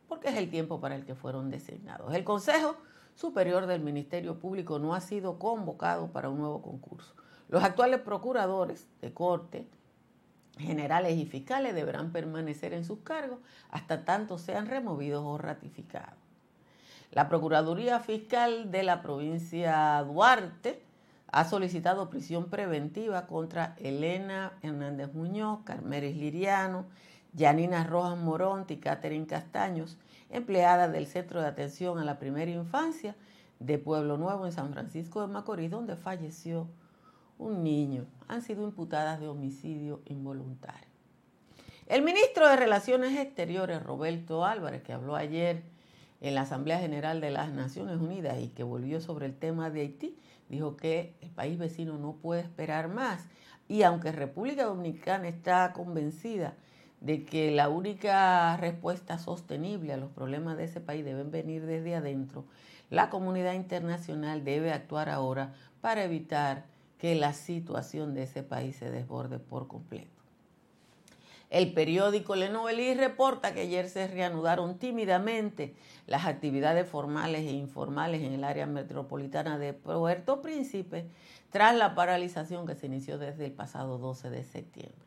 porque 0.09 0.29
es 0.29 0.37
el 0.37 0.51
tiempo 0.51 0.81
para 0.81 0.97
el 0.97 1.07
que 1.07 1.15
fueron 1.15 1.51
designados. 1.51 2.15
El 2.15 2.25
Consejo 2.25 2.77
Superior 3.15 3.67
del 3.67 3.81
Ministerio 3.81 4.39
Público 4.39 4.79
no 4.79 4.95
ha 4.95 5.01
sido 5.01 5.39
convocado 5.39 6.09
para 6.13 6.29
un 6.29 6.39
nuevo 6.39 6.61
concurso. 6.61 7.15
Los 7.49 7.65
actuales 7.65 8.01
procuradores 8.01 8.87
de 9.01 9.13
corte, 9.15 9.67
generales 10.59 11.17
y 11.17 11.27
fiscales 11.27 11.75
deberán 11.75 12.13
permanecer 12.13 12.73
en 12.73 12.85
sus 12.85 13.01
cargos 13.01 13.39
hasta 13.71 14.05
tanto 14.05 14.39
sean 14.39 14.67
removidos 14.67 15.23
o 15.25 15.39
ratificados. 15.39 16.19
La 17.11 17.29
Procuraduría 17.29 18.01
Fiscal 18.01 18.71
de 18.71 18.83
la 18.83 19.03
provincia 19.03 20.03
Duarte 20.03 20.83
ha 21.31 21.45
solicitado 21.45 22.11
prisión 22.11 22.49
preventiva 22.49 23.27
contra 23.27 23.75
Elena 23.79 24.53
Hernández 24.63 25.13
Muñoz, 25.15 25.61
Carmeris 25.65 26.17
Liriano, 26.17 26.87
Yanina 27.35 27.85
Rojas 27.85 28.19
Moronti 28.19 28.75
y 28.75 28.77
Catherine 28.79 29.27
Castaños, 29.27 29.99
empleadas 30.31 30.93
del 30.93 31.07
Centro 31.07 31.41
de 31.41 31.49
Atención 31.49 31.99
a 31.99 32.05
la 32.05 32.19
Primera 32.19 32.51
Infancia 32.51 33.17
de 33.61 33.79
Pueblo 33.79 34.19
Nuevo 34.19 34.45
en 34.47 34.53
San 34.53 34.73
Francisco 34.73 35.21
de 35.21 35.33
Macorís, 35.33 35.71
donde 35.71 35.97
falleció 35.97 36.69
un 37.39 37.63
niño. 37.63 38.07
Han 38.33 38.41
sido 38.41 38.65
imputadas 38.65 39.21
de 39.21 39.29
homicidio 39.29 40.01
involuntario. 40.07 40.89
El 41.87 42.01
ministro 42.01 42.49
de 42.49 42.57
Relaciones 42.57 43.19
Exteriores, 43.19 43.83
Roberto 43.83 44.47
Álvarez, 44.47 44.83
que 44.83 44.95
habló 44.95 45.17
ayer 45.17 45.65
en 46.23 46.35
la 46.35 46.41
Asamblea 46.41 46.79
General 46.79 47.21
de 47.21 47.31
las 47.31 47.53
Naciones 47.53 48.01
Unidas 48.01 48.41
y 48.41 48.49
que 48.49 48.63
volvió 48.63 49.03
sobre 49.03 49.27
el 49.27 49.37
tema 49.37 49.69
de 49.69 49.83
Haití, 49.83 50.17
dijo 50.49 50.79
que 50.79 51.15
el 51.21 51.29
país 51.29 51.59
vecino 51.59 51.99
no 51.99 52.15
puede 52.15 52.41
esperar 52.41 52.89
más. 52.89 53.29
Y 53.69 53.83
aunque 53.83 54.13
República 54.13 54.65
Dominicana 54.65 55.29
está 55.29 55.75
convencida 55.75 56.55
de 57.03 57.27
que 57.27 57.51
la 57.51 57.69
única 57.69 58.57
respuesta 58.57 59.19
sostenible 59.19 59.93
a 59.93 59.99
los 59.99 60.11
problemas 60.11 60.57
de 60.57 60.65
ese 60.65 60.81
país 60.81 61.05
deben 61.05 61.31
venir 61.31 61.67
desde 61.67 61.97
adentro, 61.97 62.47
la 62.89 63.11
comunidad 63.11 63.53
internacional 63.53 64.43
debe 64.43 64.73
actuar 64.73 65.11
ahora 65.11 65.53
para 65.83 66.05
evitar 66.05 66.72
que 67.03 67.17
la 67.17 67.33
situación 67.33 68.15
de 68.15 68.23
ese 68.23 68.45
país 68.45 68.77
se 68.77 68.89
desborde 68.89 69.41
por 69.41 69.67
completo. 69.67 70.23
El 71.51 71.73
periódico 71.73 72.37
Le 72.37 72.49
Novelí 72.49 72.95
reporta 72.95 73.53
que 73.53 73.63
ayer 73.63 73.89
se 73.89 74.07
reanudaron 74.07 74.79
tímidamente 74.79 75.75
las 76.07 76.27
actividades 76.27 76.89
formales 76.89 77.41
e 77.41 77.51
informales 77.51 78.23
en 78.23 78.35
el 78.35 78.45
área 78.45 78.67
metropolitana 78.67 79.59
de 79.59 79.73
Puerto 79.73 80.43
Príncipe 80.43 81.11
tras 81.51 81.75
la 81.75 81.97
paralización 81.97 82.69
que 82.69 82.77
se 82.77 82.87
inició 82.87 83.19
desde 83.19 83.47
el 83.47 83.53
pasado 83.53 83.99
12 83.99 84.31
de 84.31 84.45
septiembre. 84.45 85.05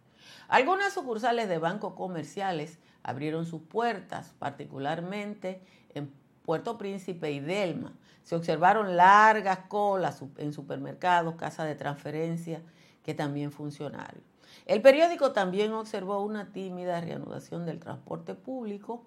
Algunas 0.49 0.91
sucursales 0.91 1.47
de 1.47 1.59
bancos 1.59 1.93
comerciales 1.93 2.77
abrieron 3.03 3.45
sus 3.45 3.61
puertas, 3.61 4.33
particularmente 4.37 5.61
en 5.93 6.11
Puerto 6.43 6.77
Príncipe 6.77 7.31
y 7.31 7.39
Delma. 7.39 7.93
Se 8.25 8.35
observaron 8.35 8.97
largas 8.97 9.59
colas 9.67 10.21
en 10.37 10.51
supermercados, 10.51 11.35
casas 11.35 11.67
de 11.67 11.75
transferencia, 11.75 12.61
que 13.03 13.13
también 13.13 13.51
funcionaron. 13.51 14.21
El 14.65 14.81
periódico 14.81 15.31
también 15.31 15.73
observó 15.73 16.21
una 16.23 16.51
tímida 16.51 16.99
reanudación 17.01 17.67
del 17.67 17.79
transporte 17.79 18.33
público, 18.33 19.05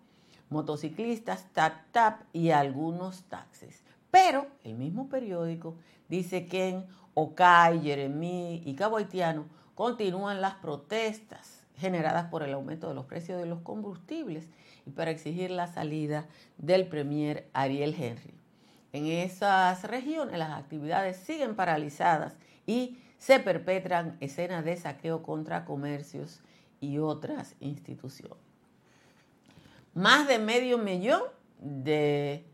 motociclistas, 0.50 1.46
tap-tap 1.52 2.20
y 2.32 2.50
algunos 2.50 3.24
taxis. 3.24 3.82
Pero 4.12 4.46
el 4.62 4.76
mismo 4.76 5.08
periódico 5.08 5.74
dice 6.08 6.46
que 6.46 6.68
en 6.68 6.86
Ocay, 7.14 7.80
Jeremí 7.80 8.62
y 8.64 8.76
Cabo 8.76 8.98
Haitiano 8.98 9.46
continúan 9.74 10.40
las 10.40 10.54
protestas 10.54 11.64
generadas 11.76 12.26
por 12.30 12.44
el 12.44 12.54
aumento 12.54 12.88
de 12.88 12.94
los 12.94 13.06
precios 13.06 13.40
de 13.40 13.46
los 13.46 13.62
combustibles 13.62 14.48
y 14.86 14.90
para 14.90 15.10
exigir 15.10 15.50
la 15.50 15.66
salida 15.66 16.26
del 16.56 16.86
premier 16.86 17.48
Ariel 17.52 17.96
Henry. 17.98 18.37
En 18.92 19.06
esas 19.06 19.84
regiones 19.84 20.38
las 20.38 20.50
actividades 20.50 21.16
siguen 21.18 21.54
paralizadas 21.54 22.34
y 22.66 22.98
se 23.18 23.40
perpetran 23.40 24.16
escenas 24.20 24.64
de 24.64 24.76
saqueo 24.76 25.22
contra 25.22 25.64
comercios 25.64 26.40
y 26.80 26.98
otras 26.98 27.54
instituciones. 27.60 28.38
Más 29.94 30.28
de 30.28 30.38
medio 30.38 30.78
millón 30.78 31.22
de 31.60 32.44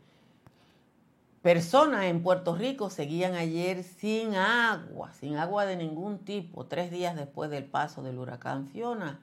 personas 1.41 2.05
en 2.05 2.23
Puerto 2.23 2.55
Rico 2.55 2.89
seguían 2.89 3.35
ayer 3.35 3.83
sin 3.83 4.35
agua, 4.35 5.13
sin 5.13 5.37
agua 5.37 5.65
de 5.65 5.77
ningún 5.77 6.17
tipo, 6.17 6.65
tres 6.65 6.89
días 6.89 7.15
después 7.15 7.51
del 7.51 7.65
paso 7.65 8.01
del 8.01 8.17
huracán 8.17 8.67
Fiona. 8.67 9.19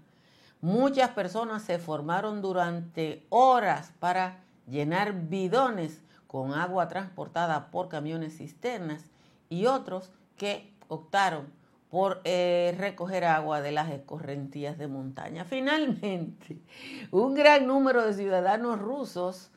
Muchas 0.60 1.10
personas 1.10 1.62
se 1.62 1.80
formaron 1.80 2.40
durante 2.40 3.26
horas 3.28 3.92
para 3.98 4.44
llenar 4.68 5.28
bidones 5.28 6.00
con 6.32 6.54
agua 6.54 6.88
transportada 6.88 7.70
por 7.70 7.90
camiones 7.90 8.38
cisternas 8.38 9.04
y 9.50 9.66
otros 9.66 10.10
que 10.38 10.72
optaron 10.88 11.52
por 11.90 12.22
eh, 12.24 12.74
recoger 12.78 13.24
agua 13.26 13.60
de 13.60 13.70
las 13.70 13.90
escorrentías 13.90 14.78
de 14.78 14.88
montaña. 14.88 15.44
Finalmente, 15.48 16.62
un 17.10 17.34
gran 17.34 17.66
número 17.66 18.06
de 18.06 18.14
ciudadanos 18.14 18.78
rusos 18.78 19.50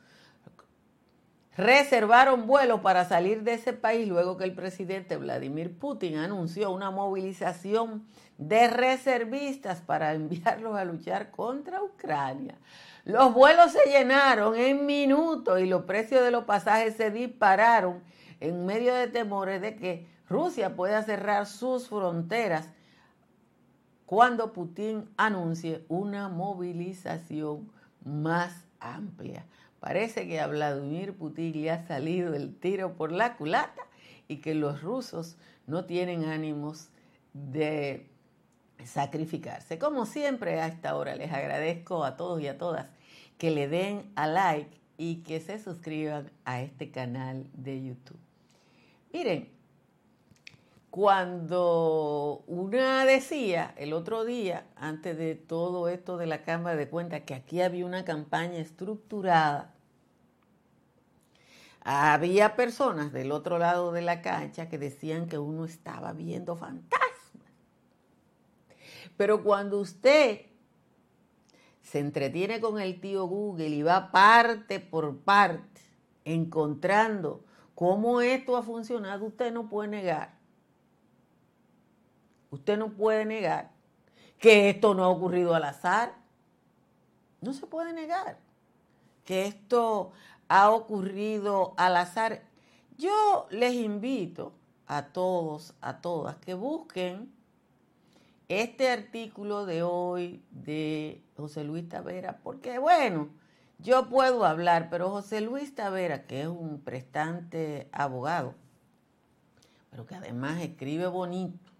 reservaron 1.56 2.46
vuelo 2.46 2.82
para 2.82 3.06
salir 3.06 3.42
de 3.42 3.54
ese 3.54 3.72
país 3.72 4.06
luego 4.06 4.36
que 4.36 4.44
el 4.44 4.52
presidente 4.54 5.16
Vladimir 5.16 5.78
Putin 5.78 6.18
anunció 6.18 6.70
una 6.72 6.90
movilización 6.90 8.04
de 8.36 8.68
reservistas 8.68 9.80
para 9.80 10.12
enviarlos 10.12 10.76
a 10.76 10.84
luchar 10.84 11.30
contra 11.30 11.82
Ucrania. 11.82 12.58
Los 13.06 13.32
vuelos 13.34 13.70
se 13.70 13.88
llenaron 13.88 14.56
en 14.56 14.84
minutos 14.84 15.60
y 15.60 15.66
los 15.66 15.84
precios 15.84 16.24
de 16.24 16.32
los 16.32 16.42
pasajes 16.42 16.96
se 16.96 17.12
dispararon 17.12 18.02
en 18.40 18.66
medio 18.66 18.92
de 18.96 19.06
temores 19.06 19.62
de 19.62 19.76
que 19.76 20.08
Rusia 20.28 20.74
pueda 20.74 21.00
cerrar 21.04 21.46
sus 21.46 21.88
fronteras 21.88 22.68
cuando 24.06 24.52
Putin 24.52 25.08
anuncie 25.16 25.84
una 25.86 26.28
movilización 26.28 27.70
más 28.04 28.64
amplia. 28.80 29.46
Parece 29.78 30.26
que 30.26 30.40
a 30.40 30.48
Vladimir 30.48 31.16
Putin 31.16 31.62
le 31.62 31.70
ha 31.70 31.86
salido 31.86 32.34
el 32.34 32.56
tiro 32.58 32.94
por 32.94 33.12
la 33.12 33.36
culata 33.36 33.82
y 34.26 34.38
que 34.38 34.56
los 34.56 34.82
rusos 34.82 35.36
no 35.68 35.84
tienen 35.84 36.24
ánimos 36.24 36.88
de 37.32 38.10
sacrificarse. 38.84 39.78
Como 39.78 40.06
siempre 40.06 40.60
a 40.60 40.66
esta 40.66 40.96
hora 40.96 41.14
les 41.14 41.32
agradezco 41.32 42.02
a 42.02 42.16
todos 42.16 42.40
y 42.40 42.48
a 42.48 42.58
todas 42.58 42.95
que 43.38 43.50
le 43.50 43.68
den 43.68 44.10
a 44.16 44.26
like 44.26 44.80
y 44.98 45.16
que 45.16 45.40
se 45.40 45.58
suscriban 45.58 46.30
a 46.44 46.62
este 46.62 46.90
canal 46.90 47.46
de 47.52 47.84
YouTube. 47.84 48.18
Miren, 49.12 49.48
cuando 50.90 52.42
una 52.46 53.04
decía 53.04 53.74
el 53.76 53.92
otro 53.92 54.24
día, 54.24 54.66
antes 54.76 55.18
de 55.18 55.34
todo 55.34 55.88
esto 55.88 56.16
de 56.16 56.26
la 56.26 56.42
Cámara 56.42 56.76
de 56.76 56.88
Cuentas, 56.88 57.20
que 57.26 57.34
aquí 57.34 57.60
había 57.60 57.84
una 57.84 58.06
campaña 58.06 58.58
estructurada, 58.58 59.74
había 61.82 62.56
personas 62.56 63.12
del 63.12 63.30
otro 63.30 63.58
lado 63.58 63.92
de 63.92 64.00
la 64.00 64.22
cancha 64.22 64.70
que 64.70 64.78
decían 64.78 65.28
que 65.28 65.38
uno 65.38 65.66
estaba 65.66 66.14
viendo 66.14 66.56
fantasmas. 66.56 67.06
Pero 69.18 69.44
cuando 69.44 69.78
usted 69.78 70.45
se 71.86 72.00
entretiene 72.00 72.60
con 72.60 72.80
el 72.80 73.00
tío 73.00 73.26
Google 73.26 73.68
y 73.68 73.82
va 73.82 74.10
parte 74.10 74.80
por 74.80 75.18
parte 75.18 75.80
encontrando 76.24 77.44
cómo 77.76 78.20
esto 78.20 78.56
ha 78.56 78.62
funcionado, 78.64 79.24
usted 79.24 79.52
no 79.52 79.68
puede 79.68 79.88
negar, 79.88 80.34
usted 82.50 82.76
no 82.76 82.90
puede 82.90 83.24
negar 83.24 83.70
que 84.40 84.68
esto 84.68 84.94
no 84.94 85.04
ha 85.04 85.08
ocurrido 85.08 85.54
al 85.54 85.62
azar. 85.62 86.12
No 87.40 87.52
se 87.52 87.66
puede 87.66 87.92
negar 87.92 88.38
que 89.24 89.46
esto 89.46 90.10
ha 90.48 90.70
ocurrido 90.70 91.74
al 91.76 91.96
azar. 91.96 92.42
Yo 92.98 93.46
les 93.50 93.74
invito 93.74 94.52
a 94.88 95.06
todos, 95.06 95.74
a 95.80 96.00
todas, 96.00 96.36
que 96.38 96.54
busquen 96.54 97.32
este 98.48 98.90
artículo 98.90 99.66
de 99.66 99.82
hoy 99.82 100.42
de 100.50 101.22
José 101.36 101.64
Luis 101.64 101.88
Tavera, 101.88 102.38
porque 102.42 102.78
bueno, 102.78 103.28
yo 103.78 104.08
puedo 104.08 104.44
hablar, 104.44 104.88
pero 104.90 105.10
José 105.10 105.40
Luis 105.40 105.74
Tavera, 105.74 106.26
que 106.26 106.42
es 106.42 106.46
un 106.46 106.80
prestante 106.80 107.88
abogado, 107.92 108.54
pero 109.90 110.06
que 110.06 110.14
además 110.14 110.60
escribe 110.60 111.06
bonito, 111.06 111.72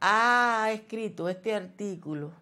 ha 0.00 0.70
escrito 0.72 1.28
este 1.28 1.54
artículo 1.54 2.32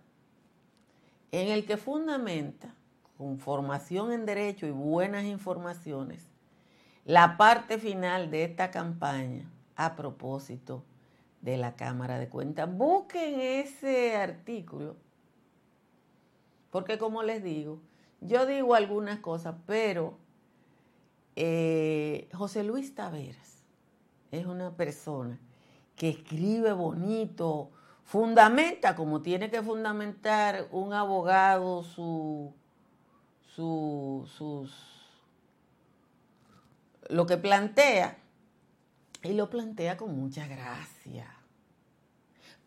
en 1.33 1.49
el 1.49 1.67
que 1.67 1.77
fundamenta, 1.77 2.75
con 3.17 3.38
formación 3.38 4.12
en 4.12 4.27
derecho 4.27 4.67
y 4.67 4.71
buenas 4.71 5.25
informaciones, 5.25 6.29
la 7.05 7.37
parte 7.37 7.79
final 7.79 8.31
de 8.31 8.45
esta 8.45 8.71
campaña 8.71 9.50
a 9.75 9.97
propósito 9.97 10.85
la 11.42 11.76
Cámara 11.76 12.18
de 12.18 12.28
Cuentas. 12.28 12.68
Busquen 12.71 13.40
ese 13.40 14.16
artículo, 14.16 14.97
porque 16.71 16.99
como 16.99 17.23
les 17.23 17.42
digo, 17.42 17.80
yo 18.21 18.47
digo 18.47 18.75
algunas 18.75 19.21
cosas, 19.21 19.54
pero 19.66 20.18
eh, 21.37 22.28
José 22.35 22.64
Luis 22.64 22.95
Taveras 22.95 23.62
es 24.30 24.47
una 24.47 24.76
persona 24.76 25.38
que 25.97 26.11
escribe 26.11 26.73
bonito, 26.73 27.71
fundamenta 28.04 28.95
como 28.95 29.23
tiene 29.23 29.50
que 29.50 29.62
fundamentar 29.62 30.68
un 30.71 30.92
abogado 30.92 31.83
su, 31.83 32.52
su, 33.54 34.68
lo 37.09 37.26
que 37.26 37.37
plantea 37.37 38.18
y 39.23 39.33
lo 39.33 39.50
plantea 39.50 39.97
con 39.97 40.16
mucha 40.16 40.47
gracia. 40.47 40.98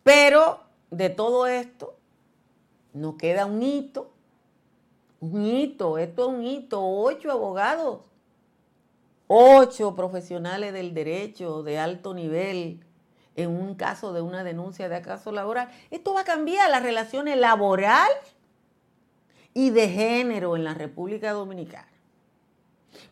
Pero 0.04 0.60
de 0.90 1.10
todo 1.10 1.48
esto 1.48 1.96
nos 2.94 3.16
queda 3.16 3.46
un 3.46 3.62
hito, 3.62 4.12
un 5.20 5.46
hito, 5.46 5.98
esto 5.98 6.24
es 6.24 6.28
un 6.36 6.44
hito, 6.44 6.84
ocho 6.84 7.32
abogados, 7.32 8.00
ocho 9.28 9.96
profesionales 9.96 10.74
del 10.74 10.94
derecho 10.94 11.64
de 11.64 11.80
alto 11.80 12.14
nivel 12.14 12.84
en 13.36 13.50
un 13.50 13.76
caso 13.76 14.12
de 14.12 14.22
una 14.22 14.44
denuncia 14.44 14.90
de 14.90 14.96
acaso 14.96 15.32
laboral. 15.32 15.70
Esto 15.90 16.14
va 16.14 16.22
a 16.22 16.26
cambiar 16.26 16.70
las 16.70 16.84
relaciones 16.84 17.38
laborales 17.38 18.18
y 19.54 19.70
de 19.70 19.90
género 19.90 20.56
en 20.56 20.64
la 20.64 20.74
República 20.74 21.32
Dominicana. 21.32 21.88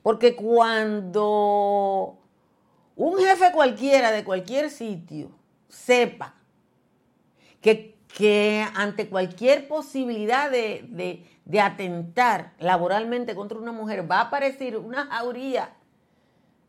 Porque 0.02 0.36
cuando 0.36 2.19
un 3.00 3.18
jefe 3.18 3.54
cualquiera 3.54 4.12
de 4.12 4.26
cualquier 4.26 4.70
sitio 4.70 5.32
sepa 5.70 6.36
que, 7.62 7.96
ante 8.76 9.08
cualquier 9.08 9.70
posibilidad 9.70 10.52
de, 10.52 11.26
de, 11.46 11.62
atentar 11.62 12.52
laboralmente 12.60 13.36
contra 13.36 13.58
una 13.58 13.72
mujer 13.72 14.10
va 14.10 14.18
a 14.18 14.24
aparecer 14.24 14.76
una 14.76 15.06
jauría 15.06 15.74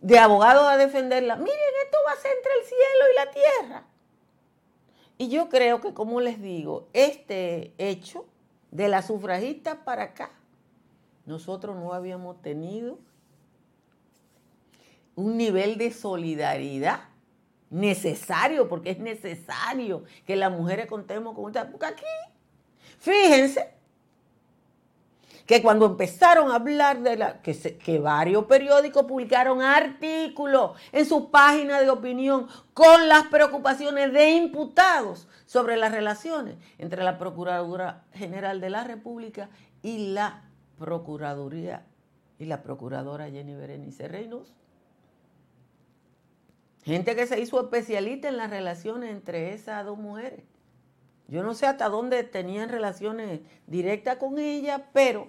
de 0.00 0.20
abogados 0.20 0.68
a 0.68 0.76
defenderla, 0.76 1.34
miren, 1.34 1.58
esto 1.84 1.98
va 2.06 2.12
a 2.12 2.16
ser 2.16 2.30
entre 2.36 2.52
el 2.60 2.64
cielo 2.64 3.04
y 3.10 3.16
la 3.16 3.30
tierra. 3.32 3.84
Y 5.18 5.28
yo 5.30 5.48
creo 5.48 5.80
que, 5.80 5.92
como 5.94 6.20
les 6.20 6.40
digo, 6.40 6.88
este 6.92 7.74
hecho 7.76 8.24
de 8.70 8.86
la 8.86 9.02
sufragista 9.02 9.84
para 9.84 10.04
acá, 10.04 10.30
nosotros 11.26 11.74
no 11.74 11.92
habíamos 11.92 12.40
tenido 12.40 12.98
un 15.20 15.37
nivel 15.37 15.78
de 15.78 15.92
solidaridad 15.92 17.00
necesario, 17.70 18.68
porque 18.68 18.90
es 18.90 18.98
necesario 18.98 20.04
que 20.26 20.37
las 20.37 20.50
mujeres 20.50 20.87
contemos 20.87 21.35
con 21.35 21.46
esta. 21.46 21.70
Porque 21.70 21.87
aquí, 21.87 22.04
fíjense, 22.98 23.74
que 25.50 25.62
cuando 25.62 25.87
empezaron 25.87 26.52
a 26.52 26.56
hablar 26.56 27.00
de 27.02 27.16
la, 27.16 27.42
que, 27.42 27.98
varios 27.98 28.44
periódicos 28.44 29.04
publicaron 29.04 29.62
artículos 29.62 30.78
en 30.92 31.04
su 31.04 31.30
página 31.30 31.80
de 31.80 31.90
opinión 31.90 32.46
con 32.72 33.09
las 33.09 33.26
preocupaciones 33.26 34.12
de 34.12 34.30
imputados 34.30 35.26
sobre 35.46 35.76
las 35.76 35.90
relaciones 35.90 36.56
entre 36.78 37.02
la 37.02 37.18
Procuradora 37.18 38.04
General 38.12 38.61
de 38.61 38.70
la 38.70 38.85
República 38.85 39.48
y 39.83 40.12
la 40.12 40.44
Procuraduría 40.78 41.85
y 42.38 42.44
la 42.44 42.62
Procuradora 42.62 43.28
Jenny 43.28 43.56
Berenice 43.56 44.06
Reynoso. 44.06 44.54
Gente 46.84 47.14
que 47.14 47.26
se 47.26 47.40
hizo 47.40 47.60
especialista 47.60 48.28
en 48.28 48.36
las 48.36 48.50
relaciones 48.50 49.10
entre 49.10 49.52
esas 49.52 49.84
dos 49.84 49.98
mujeres. 49.98 50.44
Yo 51.28 51.42
no 51.42 51.54
sé 51.54 51.66
hasta 51.66 51.88
dónde 51.88 52.24
tenían 52.24 52.68
relaciones 52.68 53.40
directas 53.66 54.16
con 54.16 54.38
ella, 54.38 54.88
pero 54.92 55.28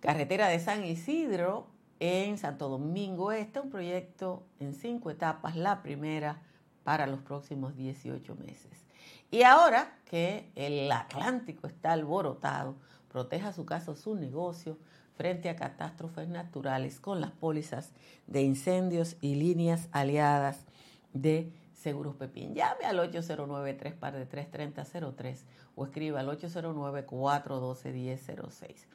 carretera 0.00 0.48
de 0.48 0.60
San 0.60 0.84
Isidro 0.84 1.66
en 2.00 2.38
Santo 2.38 2.68
Domingo 2.68 3.32
Este, 3.32 3.60
un 3.60 3.70
proyecto 3.70 4.44
en 4.60 4.74
cinco 4.74 5.10
etapas, 5.10 5.56
la 5.56 5.82
primera 5.82 6.42
para 6.84 7.06
los 7.06 7.20
próximos 7.20 7.76
18 7.76 8.34
meses. 8.36 8.86
Y 9.30 9.42
ahora 9.42 9.98
que 10.06 10.50
el 10.54 10.90
Atlántico 10.90 11.66
está 11.66 11.92
alborotado, 11.92 12.76
proteja 13.10 13.52
su 13.52 13.64
casa 13.64 13.92
o 13.92 13.96
su 13.96 14.14
negocio 14.14 14.76
frente 15.16 15.48
a 15.48 15.56
catástrofes 15.56 16.28
naturales 16.28 17.00
con 17.00 17.20
las 17.20 17.32
pólizas 17.32 17.92
de 18.26 18.42
incendios 18.42 19.16
y 19.20 19.34
líneas 19.34 19.88
aliadas 19.90 20.64
de 21.12 21.52
Seguros 21.74 22.14
Pepín. 22.16 22.54
Llame 22.54 22.84
al 22.84 23.00
809 23.00 23.74
par 23.98 24.14
de 24.14 24.26
33003 24.26 25.44
o 25.74 25.86
escriba 25.86 26.20
al 26.20 26.28
809-412-1006. 26.28 28.86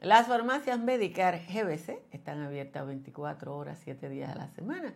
Las 0.00 0.26
farmacias 0.26 0.80
Medicar 0.80 1.42
GBC 1.46 2.00
están 2.10 2.40
abiertas 2.42 2.86
24 2.86 3.56
horas, 3.56 3.78
7 3.84 4.08
días 4.08 4.30
a 4.30 4.36
la 4.36 4.48
semana 4.48 4.94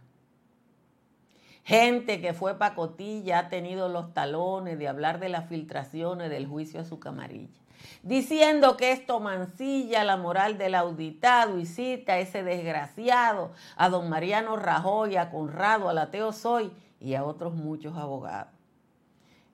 Gente 1.64 2.22
que 2.22 2.34
fue 2.34 2.58
pacotilla 2.58 3.40
ha 3.40 3.50
tenido 3.50 3.88
los 3.88 4.14
talones 4.14 4.80
de 4.80 4.88
hablar 4.88 5.20
de 5.20 5.30
las 5.30 5.48
filtraciones 5.48 6.30
del 6.30 6.48
juicio 6.48 6.80
a 6.82 6.86
su 6.86 7.00
camarilla, 7.00 7.61
diciendo 8.04 8.78
que 8.78 8.92
esto 8.92 9.20
mancilla 9.20 10.04
la 10.04 10.18
moral 10.18 10.58
del 10.58 10.76
auditado 10.76 11.60
y 11.60 11.66
cita 11.66 12.14
a 12.14 12.20
ese 12.20 12.44
desgraciado, 12.44 13.52
a 13.76 13.90
don 13.90 14.10
Mariano 14.10 14.56
Rajoy, 14.56 15.18
a 15.18 15.30
Conrado, 15.30 15.90
a 15.90 15.94
Lateo 15.94 16.34
Soy 16.34 16.72
y 17.00 17.16
a 17.16 17.24
otros 17.24 17.54
muchos 17.54 17.98
abogados. 17.98 18.54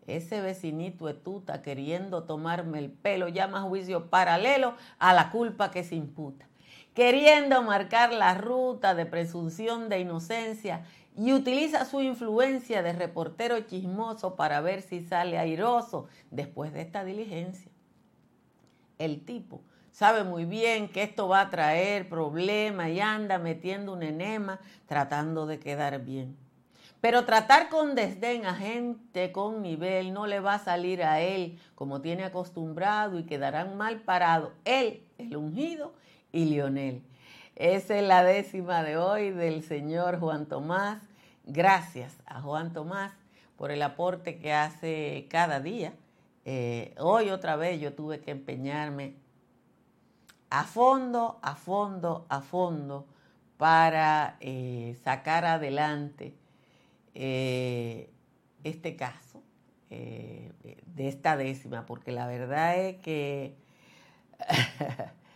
Ese 0.07 0.39
vecinito 0.39 1.09
etuta 1.09 1.61
queriendo 1.61 2.23
tomarme 2.23 2.79
el 2.79 2.89
pelo 2.89 3.27
llama 3.27 3.61
juicio 3.61 4.09
paralelo 4.09 4.75
a 4.99 5.13
la 5.13 5.29
culpa 5.31 5.69
que 5.69 5.83
se 5.83 5.95
imputa, 5.95 6.47
queriendo 6.93 7.61
marcar 7.61 8.13
la 8.13 8.33
ruta 8.33 8.95
de 8.95 9.05
presunción 9.05 9.89
de 9.89 9.99
inocencia 9.99 10.85
y 11.17 11.33
utiliza 11.33 11.83
su 11.83 12.01
influencia 12.01 12.83
de 12.83 12.93
reportero 12.93 13.59
chismoso 13.61 14.35
para 14.35 14.61
ver 14.61 14.81
si 14.81 15.01
sale 15.01 15.37
airoso 15.37 16.07
después 16.31 16.71
de 16.73 16.81
esta 16.81 17.03
diligencia. 17.03 17.71
El 18.97 19.23
tipo 19.25 19.61
sabe 19.91 20.23
muy 20.23 20.45
bien 20.45 20.89
que 20.89 21.03
esto 21.03 21.27
va 21.27 21.41
a 21.41 21.49
traer 21.49 22.07
problemas 22.07 22.89
y 22.89 22.99
anda 22.99 23.39
metiendo 23.39 23.93
un 23.93 24.03
enema 24.03 24.59
tratando 24.85 25.45
de 25.47 25.59
quedar 25.59 26.03
bien. 26.03 26.37
Pero 27.01 27.25
tratar 27.25 27.69
con 27.69 27.95
desdén 27.95 28.45
a 28.45 28.55
gente 28.55 29.31
con 29.31 29.61
nivel 29.61 30.13
no 30.13 30.25
le 30.25 30.39
va 30.39 30.55
a 30.55 30.59
salir 30.59 31.03
a 31.03 31.21
él 31.21 31.59
como 31.75 32.01
tiene 32.01 32.23
acostumbrado 32.23 33.19
y 33.19 33.23
quedarán 33.23 33.77
mal 33.77 34.01
parados 34.01 34.51
él, 34.65 35.03
el 35.17 35.35
ungido, 35.35 35.93
y 36.31 36.45
Lionel. 36.45 37.01
Esa 37.55 37.97
es 37.97 38.03
la 38.03 38.23
décima 38.23 38.83
de 38.83 38.97
hoy 38.97 39.31
del 39.31 39.63
señor 39.63 40.19
Juan 40.19 40.45
Tomás. 40.45 41.01
Gracias 41.45 42.15
a 42.25 42.41
Juan 42.41 42.73
Tomás 42.73 43.13
por 43.55 43.71
el 43.71 43.81
aporte 43.81 44.37
que 44.37 44.53
hace 44.53 45.27
cada 45.29 45.59
día. 45.59 45.93
Eh, 46.49 46.95
hoy 46.97 47.29
otra 47.29 47.57
vez 47.57 47.77
yo 47.81 47.91
tuve 47.93 48.21
que 48.21 48.31
empeñarme 48.31 49.15
a 50.49 50.63
fondo, 50.63 51.39
a 51.41 51.55
fondo, 51.55 52.25
a 52.29 52.39
fondo 52.39 53.05
para 53.57 54.37
eh, 54.39 54.95
sacar 55.03 55.43
adelante 55.43 56.37
eh, 57.15 58.09
este 58.63 58.95
caso 58.95 59.43
de 59.89 60.53
esta 60.97 61.35
décima, 61.35 61.85
porque 61.85 62.13
la 62.13 62.27
verdad 62.27 62.77
es 62.77 62.95
que 63.01 63.57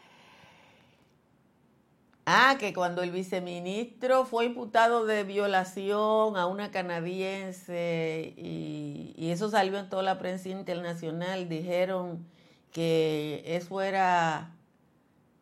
Ah, 2.26 2.58
que 2.60 2.72
cuando 2.74 3.02
el 3.02 3.12
viceministro 3.12 4.26
fue 4.26 4.46
imputado 4.46 5.06
de 5.06 5.24
violación 5.24 6.38
a 6.38 6.46
una 6.46 6.70
canadiense 6.70 8.34
y, 8.38 9.32
eso 9.32 9.50
salió 9.50 9.80
en 9.80 9.90
toda 9.90 10.04
la 10.04 10.20
prensa 10.20 10.50
internacional, 10.50 11.50
dijeron 11.50 12.26
que 12.72 13.44
eso 13.46 13.82
era 13.82 14.54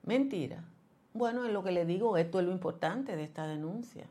mentira. 0.04 0.64
Bueno, 1.14 1.46
es 1.46 1.52
lo 1.52 1.64
que 1.64 1.72
le 1.72 1.86
digo, 1.86 2.18
esto 2.18 2.40
es 2.40 2.46
lo 2.46 2.52
importante 2.52 3.16
de 3.16 3.24
esta 3.24 3.48
denuncia. 3.48 4.06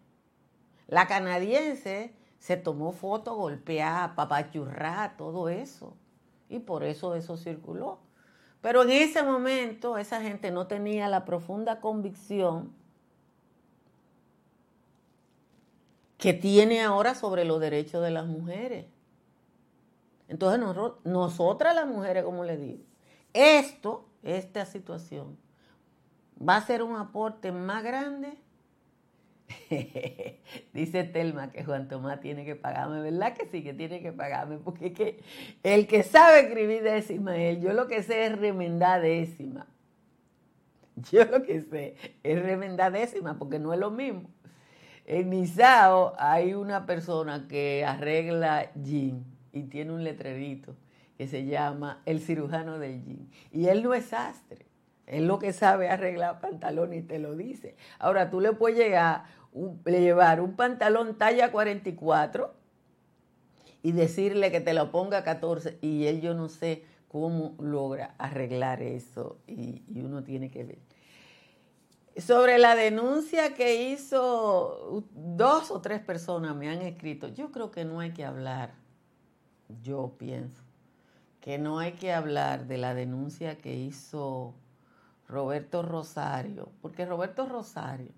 La 0.89 1.07
canadiense 1.07 2.13
se 2.39 2.57
tomó 2.57 2.93
foto 2.93 3.35
golpeada, 3.37 4.15
papachurrá, 4.15 5.15
todo 5.17 5.49
eso. 5.49 5.95
Y 6.49 6.59
por 6.61 6.83
eso 6.85 7.15
eso 7.15 7.37
circuló. 7.37 7.99
Pero 8.61 8.83
en 8.83 8.91
ese 8.91 9.23
momento 9.23 9.99
esa 9.99 10.21
gente 10.21 10.51
no 10.51 10.67
tenía 10.67 11.09
la 11.09 11.25
profunda 11.25 11.81
convicción 11.81 12.73
que 16.17 16.33
tiene 16.35 16.83
ahora 16.83 17.15
sobre 17.15 17.45
los 17.45 17.61
derechos 17.61 18.03
de 18.03 18.11
las 18.11 18.27
mujeres. 18.27 18.87
Entonces 20.27 20.61
nosotras 21.05 21.75
las 21.75 21.87
mujeres, 21.87 22.25
como 22.25 22.45
le 22.45 22.57
digo, 22.57 22.83
esto, 23.33 24.07
esta 24.23 24.67
situación, 24.67 25.39
va 26.39 26.57
a 26.57 26.67
ser 26.67 26.83
un 26.83 26.97
aporte 26.97 27.53
más 27.53 27.83
grande 27.83 28.37
Dice 30.73 31.05
Telma 31.05 31.51
que 31.51 31.65
Juan 31.65 31.89
Tomás 31.89 32.21
tiene 32.21 32.45
que 32.45 32.57
pagarme, 32.57 33.01
¿verdad 33.01 33.35
que 33.35 33.47
sí 33.47 33.63
que 33.63 33.75
tiene 33.75 34.01
que 34.01 34.13
pagarme? 34.13 34.59
Porque 34.59 34.93
que 34.93 35.21
el 35.63 35.87
que 35.87 36.03
sabe 36.03 36.41
escribir 36.41 36.83
décima 36.83 37.37
es 37.37 37.61
yo 37.61 37.73
lo 37.73 37.87
que 37.87 38.03
sé 38.03 38.27
es 38.27 38.39
remendar 38.39 39.03
décima. 39.03 39.67
Yo 41.13 41.25
lo 41.27 41.45
que 41.45 41.63
sé 41.63 41.95
es 42.25 42.43
remendar 42.43 42.91
décima 42.91 43.39
porque 43.39 43.61
no 43.61 43.73
es 43.73 43.79
lo 43.79 43.93
mismo. 43.93 44.29
En 45.07 45.29
Misao 45.29 46.15
hay 46.19 46.55
una 46.55 46.87
persona 46.87 47.47
que 47.49 47.85
arregla 47.85 48.73
jean 48.75 49.25
y 49.53 49.63
tiene 49.63 49.93
un 49.93 50.03
letrerito 50.03 50.75
que 51.17 51.29
se 51.29 51.45
llama 51.47 52.03
el 52.05 52.21
cirujano 52.21 52.79
del 52.79 53.05
jean. 53.05 53.31
Y 53.53 53.69
él 53.69 53.83
no 53.85 53.95
es 53.95 54.07
sastre. 54.07 54.67
Él 55.09 55.27
lo 55.27 55.39
que 55.39 55.55
sabe 55.55 55.89
arreglar 55.89 56.41
pantalones 56.41 57.01
y 57.01 57.07
te 57.07 57.19
lo 57.19 57.35
dice. 57.35 57.77
Ahora 57.99 58.29
tú 58.29 58.41
le 58.41 58.53
puedes 58.53 58.77
llegar 58.77 59.25
llevar 59.85 60.41
un 60.41 60.55
pantalón 60.55 61.17
talla 61.17 61.51
44 61.51 62.55
y 63.83 63.93
decirle 63.93 64.51
que 64.51 64.61
te 64.61 64.75
lo 64.75 64.91
ponga 64.91 65.25
14 65.25 65.79
y 65.81 66.07
él 66.07 66.21
yo 66.21 66.35
no 66.35 66.49
sé 66.49 66.85
cómo 67.09 67.55
logra 67.59 68.15
arreglar 68.19 68.83
eso 68.83 69.39
y, 69.47 69.83
uno 69.97 70.23
tiene 70.23 70.51
que 70.51 70.65
ver. 70.65 70.79
Sobre 72.17 72.59
la 72.59 72.75
denuncia 72.75 73.55
que 73.55 73.91
hizo 73.91 75.05
dos 75.15 75.71
o 75.71 75.81
tres 75.81 76.01
personas 76.01 76.55
me 76.57 76.69
han 76.69 76.83
escrito, 76.83 77.29
yo 77.29 77.53
creo 77.53 77.71
que 77.71 77.85
no 77.85 78.01
hay 78.01 78.13
que 78.13 78.25
hablar, 78.25 78.75
yo 79.83 80.15
pienso, 80.19 80.63
que 81.41 81.59
no 81.59 81.79
hay 81.79 81.93
que 81.93 82.13
hablar 82.13 82.67
de 82.67 82.77
la 82.77 82.95
denuncia 82.95 83.59
que 83.59 83.75
hizo 83.75 84.55
Roberto 85.29 85.83
Rosario, 85.83 86.71
porque 86.83 87.07
Roberto 87.07 87.47
Rosario 87.47 88.18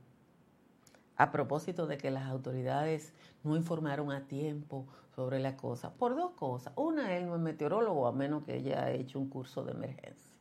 a 1.20 1.30
propósito 1.32 1.86
de 1.86 1.98
que 1.98 2.10
las 2.10 2.24
autoridades 2.30 3.12
no 3.44 3.54
informaron 3.54 4.10
a 4.10 4.26
tiempo 4.26 4.86
sobre 5.14 5.38
la 5.38 5.54
cosa 5.54 5.92
por 5.92 6.16
dos 6.16 6.30
cosas. 6.30 6.72
Una, 6.76 7.14
él 7.14 7.26
no 7.26 7.34
es 7.34 7.42
meteorólogo, 7.42 8.06
a 8.06 8.12
menos 8.12 8.44
que 8.44 8.56
ella 8.56 8.86
haya 8.86 8.92
hecho 8.92 9.20
un 9.20 9.28
curso 9.28 9.62
de 9.62 9.72
emergencia. 9.72 10.32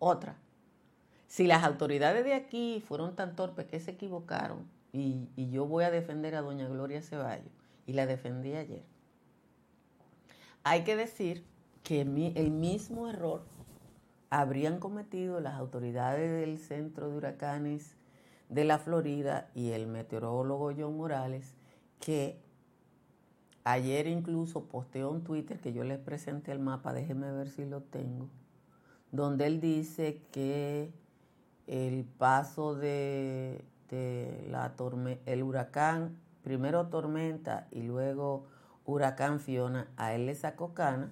Otra, 0.00 0.34
si 1.28 1.46
las 1.46 1.62
autoridades 1.62 2.24
de 2.24 2.34
aquí 2.34 2.82
fueron 2.84 3.14
tan 3.14 3.36
torpes 3.36 3.66
que 3.66 3.78
se 3.78 3.92
equivocaron, 3.92 4.68
y, 4.92 5.28
yo 5.36 5.64
voy 5.64 5.84
a 5.84 5.92
defender 5.92 6.34
a 6.34 6.42
doña 6.42 6.66
Gloria 6.66 7.02
Ceballos, 7.02 7.52
y 7.86 7.92
la 7.92 8.06
defendí 8.06 8.56
ayer, 8.56 8.82
hay 10.64 10.82
que 10.82 10.96
decir 10.96 11.44
que 11.84 12.00
el 12.00 12.50
mismo 12.50 13.08
error 13.08 13.44
habrían 14.28 14.80
cometido 14.80 15.38
las 15.38 15.54
autoridades 15.54 16.32
del 16.32 16.58
Centro 16.58 17.08
de 17.08 17.16
Huracanes 17.16 18.01
de 18.52 18.64
la 18.64 18.78
Florida 18.78 19.48
y 19.54 19.70
el 19.70 19.86
meteorólogo 19.86 20.72
John 20.76 20.96
Morales, 20.96 21.54
que 22.00 22.38
ayer 23.64 24.06
incluso 24.06 24.64
posteó 24.64 25.10
un 25.10 25.24
Twitter 25.24 25.58
que 25.58 25.72
yo 25.72 25.84
les 25.84 25.98
presenté 25.98 26.52
el 26.52 26.58
mapa, 26.58 26.92
déjenme 26.92 27.32
ver 27.32 27.48
si 27.48 27.64
lo 27.64 27.80
tengo, 27.80 28.28
donde 29.10 29.46
él 29.46 29.60
dice 29.60 30.20
que 30.32 30.92
el 31.66 32.04
paso 32.04 32.74
de, 32.74 33.64
la 34.50 34.74
el 35.26 35.42
huracán, 35.42 36.18
primero 36.42 36.88
tormenta 36.88 37.68
y 37.70 37.82
luego 37.82 38.46
huracán 38.84 39.40
Fiona, 39.40 39.88
a 39.96 40.14
él 40.14 40.26
le 40.26 40.34
sacó 40.34 40.74
cana 40.74 41.10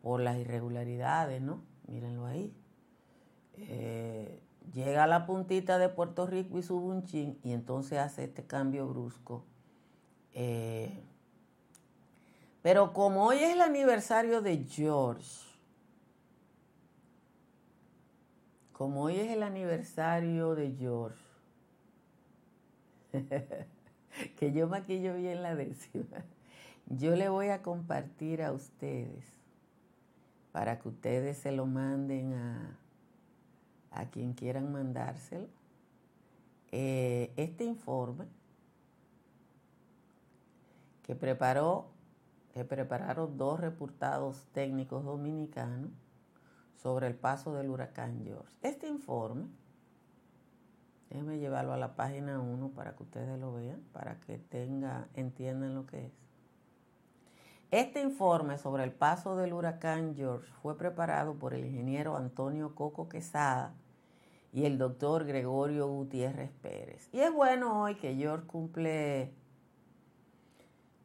por 0.00 0.20
las 0.20 0.38
irregularidades, 0.38 1.42
¿no? 1.42 1.60
Mírenlo 1.88 2.26
ahí. 2.26 2.52
Eh, 3.56 4.40
llega 4.72 5.04
a 5.04 5.06
la 5.06 5.26
puntita 5.26 5.78
de 5.78 5.88
Puerto 5.88 6.26
Rico 6.26 6.58
y 6.58 6.62
sube 6.62 6.86
un 6.86 7.04
chin 7.04 7.38
y 7.42 7.52
entonces 7.52 7.98
hace 7.98 8.24
este 8.24 8.44
cambio 8.44 8.86
brusco. 8.86 9.44
Eh, 10.34 11.02
pero 12.62 12.92
como 12.92 13.26
hoy 13.26 13.38
es 13.38 13.52
el 13.52 13.62
aniversario 13.62 14.42
de 14.42 14.64
George, 14.64 15.48
como 18.72 19.02
hoy 19.04 19.16
es 19.16 19.30
el 19.32 19.42
aniversario 19.42 20.54
de 20.54 20.72
George, 20.72 21.22
que 24.36 24.52
yo 24.52 24.68
maquillo 24.68 25.14
bien 25.14 25.42
la 25.42 25.54
décima, 25.54 26.24
yo 26.86 27.16
le 27.16 27.28
voy 27.28 27.48
a 27.48 27.62
compartir 27.62 28.42
a 28.42 28.52
ustedes 28.52 29.24
para 30.52 30.78
que 30.78 30.88
ustedes 30.88 31.38
se 31.38 31.52
lo 31.52 31.66
manden 31.66 32.34
a, 32.34 32.77
a 33.90 34.06
quien 34.06 34.32
quieran 34.34 34.72
mandárselo. 34.72 35.48
Eh, 36.70 37.32
este 37.36 37.64
informe 37.64 38.26
que 41.02 41.14
preparó, 41.14 41.86
que 42.52 42.64
prepararon 42.64 43.38
dos 43.38 43.58
reportados 43.60 44.46
técnicos 44.52 45.04
dominicanos 45.04 45.90
sobre 46.76 47.06
el 47.06 47.14
paso 47.14 47.54
del 47.54 47.70
huracán 47.70 48.22
George. 48.22 48.52
Este 48.62 48.88
informe, 48.88 49.46
déjenme 51.08 51.38
llevarlo 51.38 51.72
a 51.72 51.78
la 51.78 51.96
página 51.96 52.40
1 52.40 52.68
para 52.70 52.94
que 52.94 53.02
ustedes 53.02 53.38
lo 53.38 53.54
vean, 53.54 53.80
para 53.92 54.20
que 54.20 54.38
tenga, 54.38 55.08
entiendan 55.14 55.74
lo 55.74 55.86
que 55.86 56.06
es. 56.06 56.27
Este 57.70 58.00
informe 58.00 58.56
sobre 58.56 58.84
el 58.84 58.92
paso 58.92 59.36
del 59.36 59.52
huracán 59.52 60.14
George 60.16 60.50
fue 60.62 60.78
preparado 60.78 61.34
por 61.34 61.52
el 61.52 61.66
ingeniero 61.66 62.16
Antonio 62.16 62.74
Coco 62.74 63.10
Quesada 63.10 63.74
y 64.54 64.64
el 64.64 64.78
doctor 64.78 65.26
Gregorio 65.26 65.86
Gutiérrez 65.86 66.50
Pérez. 66.62 67.10
Y 67.12 67.20
es 67.20 67.30
bueno 67.30 67.82
hoy 67.82 67.96
que 67.96 68.14
George 68.14 68.46
cumple, 68.46 69.34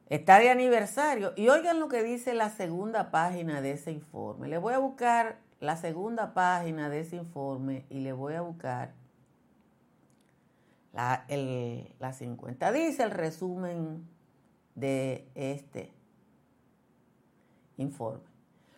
está 0.08 0.40
de 0.40 0.52
aniversario. 0.52 1.34
Y 1.36 1.50
oigan 1.50 1.82
lo 1.82 1.90
que 1.90 2.02
dice 2.02 2.34
la 2.34 2.50
segunda 2.50 3.12
página 3.12 3.60
de 3.60 3.74
ese 3.74 3.92
informe. 3.92 4.48
Le 4.48 4.58
voy 4.58 4.74
a 4.74 4.80
buscar 4.80 5.40
la 5.60 5.76
segunda 5.76 6.34
página 6.34 6.88
de 6.88 7.02
ese 7.02 7.18
informe 7.18 7.86
y 7.90 8.00
le 8.00 8.14
voy 8.14 8.36
a 8.36 8.42
buscar 8.42 8.94
la, 10.94 11.26
la 12.00 12.14
50. 12.14 12.72
Dice 12.72 13.04
el 13.04 13.12
resumen 13.12 14.08
de 14.76 15.28
este 15.36 15.92
informe. 17.84 18.34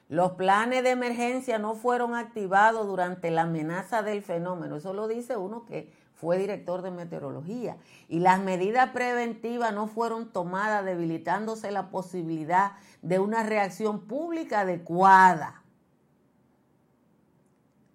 Los 0.08 0.34
planes 0.34 0.84
de 0.84 0.92
emergencia 0.92 1.58
no 1.58 1.74
fueron 1.74 2.14
activados 2.14 2.86
durante 2.86 3.32
la 3.32 3.44
amenaza 3.44 4.04
del 4.04 4.22
fenómeno. 4.22 4.76
Eso 4.76 4.94
lo 4.94 5.08
dice 5.08 5.36
uno 5.36 5.66
que 5.66 5.92
fue 6.14 6.38
director 6.38 6.82
de 6.82 6.92
meteorología. 6.92 7.78
Y 8.08 8.20
las 8.20 8.40
medidas 8.40 8.92
preventivas 8.92 9.74
no 9.74 9.88
fueron 9.88 10.32
tomadas 10.32 10.86
debilitándose 10.86 11.72
la 11.72 11.90
posibilidad 11.90 12.74
de 13.02 13.20
una 13.20 13.44
reacción 13.44 14.02
pública 14.02 14.62
adecuada. 14.62 15.64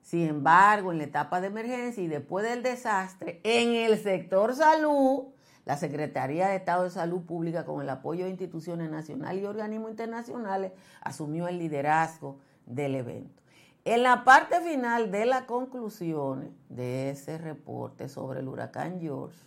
Sin 0.02 0.26
embargo, 0.26 0.90
en 0.90 0.98
la 0.98 1.04
etapa 1.04 1.40
de 1.40 1.46
emergencia 1.46 2.02
y 2.02 2.08
después 2.08 2.44
del 2.44 2.64
desastre, 2.64 3.40
en 3.44 3.74
el 3.74 3.96
sector 4.02 4.56
salud, 4.56 5.26
la 5.70 5.76
Secretaría 5.76 6.48
de 6.48 6.56
Estado 6.56 6.82
de 6.82 6.90
Salud 6.90 7.22
Pública, 7.22 7.64
con 7.64 7.80
el 7.80 7.88
apoyo 7.88 8.24
de 8.24 8.30
instituciones 8.30 8.90
nacionales 8.90 9.40
y 9.40 9.46
organismos 9.46 9.92
internacionales, 9.92 10.72
asumió 11.00 11.46
el 11.46 11.60
liderazgo 11.60 12.40
del 12.66 12.96
evento. 12.96 13.40
En 13.84 14.02
la 14.02 14.24
parte 14.24 14.60
final 14.62 15.12
de 15.12 15.26
las 15.26 15.42
conclusiones 15.42 16.50
de 16.68 17.10
ese 17.10 17.38
reporte 17.38 18.08
sobre 18.08 18.40
el 18.40 18.48
huracán 18.48 18.98
George, 18.98 19.38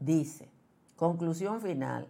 dice, 0.00 0.50
conclusión 0.96 1.60
final, 1.60 2.08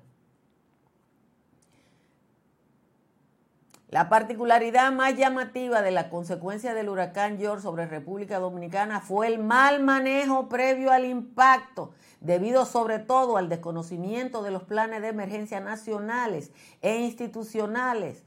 La 3.92 4.08
particularidad 4.08 4.90
más 4.90 5.16
llamativa 5.18 5.82
de 5.82 5.90
la 5.90 6.08
consecuencia 6.08 6.72
del 6.72 6.88
huracán 6.88 7.36
George 7.36 7.62
sobre 7.62 7.84
República 7.84 8.38
Dominicana 8.38 9.02
fue 9.02 9.26
el 9.26 9.38
mal 9.38 9.82
manejo 9.82 10.48
previo 10.48 10.90
al 10.90 11.04
impacto, 11.04 11.92
debido 12.22 12.64
sobre 12.64 13.00
todo 13.00 13.36
al 13.36 13.50
desconocimiento 13.50 14.42
de 14.42 14.50
los 14.50 14.62
planes 14.62 15.02
de 15.02 15.08
emergencia 15.08 15.60
nacionales 15.60 16.52
e 16.80 17.00
institucionales. 17.00 18.22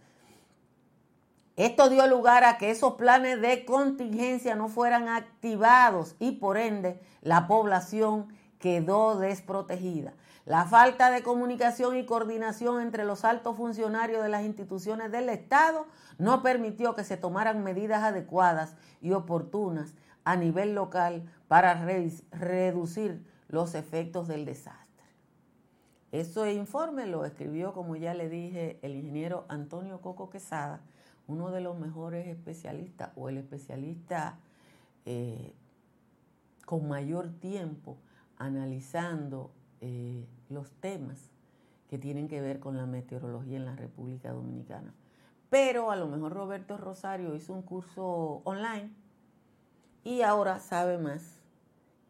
Esto 1.56 1.90
dio 1.90 2.06
lugar 2.06 2.44
a 2.44 2.60
que 2.60 2.70
esos 2.70 2.94
planes 2.94 3.42
de 3.42 3.66
contingencia 3.66 4.56
no 4.56 4.70
fueran 4.70 5.08
activados 5.10 6.16
y 6.20 6.34
por 6.34 6.58
ende 6.58 7.02
la 7.24 7.48
población 7.48 8.28
quedó 8.60 9.18
desprotegida. 9.18 10.14
La 10.46 10.66
falta 10.66 11.10
de 11.10 11.24
comunicación 11.24 11.98
y 11.98 12.06
coordinación 12.06 12.80
entre 12.80 13.04
los 13.04 13.26
altos 13.26 13.58
funcionarios 13.58 14.22
de 14.22 14.30
las 14.30 14.44
instituciones 14.44 15.12
del 15.12 15.30
Estado 15.30 15.88
no 16.20 16.44
permitió 16.44 16.94
que 16.94 17.04
se 17.04 17.18
tomaran 17.18 17.64
medidas 17.64 18.04
adecuadas 18.04 18.76
y 19.02 19.14
oportunas 19.14 19.96
a 20.24 20.36
nivel 20.36 20.76
local 20.76 21.28
para 21.48 21.84
reducir 22.32 23.26
los 23.48 23.74
efectos 23.74 24.28
del 24.28 24.46
desastre. 24.46 24.86
Ese 26.12 26.54
informe 26.54 27.08
lo 27.08 27.26
escribió, 27.26 27.74
como 27.74 27.96
ya 27.96 28.14
le 28.14 28.30
dije, 28.30 28.78
el 28.84 28.96
ingeniero 28.96 29.46
Antonio 29.50 30.00
Coco 30.00 30.30
Quesada, 30.30 30.82
uno 31.28 31.50
de 31.50 31.62
los 31.62 31.78
mejores 31.80 32.28
especialistas 32.28 33.10
o 33.16 33.30
el 33.30 33.40
especialista 33.40 34.38
eh, 35.06 35.56
con 36.66 36.88
mayor 36.88 37.32
tiempo 37.40 37.98
analizando 38.38 39.52
eh, 39.82 40.28
los 40.50 40.72
temas 40.80 41.32
que 41.90 41.98
tienen 41.98 42.28
que 42.28 42.42
ver 42.42 42.60
con 42.60 42.78
la 42.78 42.86
meteorología 42.86 43.58
en 43.58 43.66
la 43.66 43.76
República 43.76 44.32
Dominicana. 44.32 44.94
Pero 45.50 45.92
a 45.92 45.96
lo 45.96 46.08
mejor 46.08 46.34
Roberto 46.34 46.78
Rosario 46.78 47.36
hizo 47.36 47.54
un 47.54 47.62
curso 47.62 48.42
online 48.44 48.92
y 50.04 50.22
ahora 50.22 50.60
sabe 50.60 50.98
más 50.98 51.42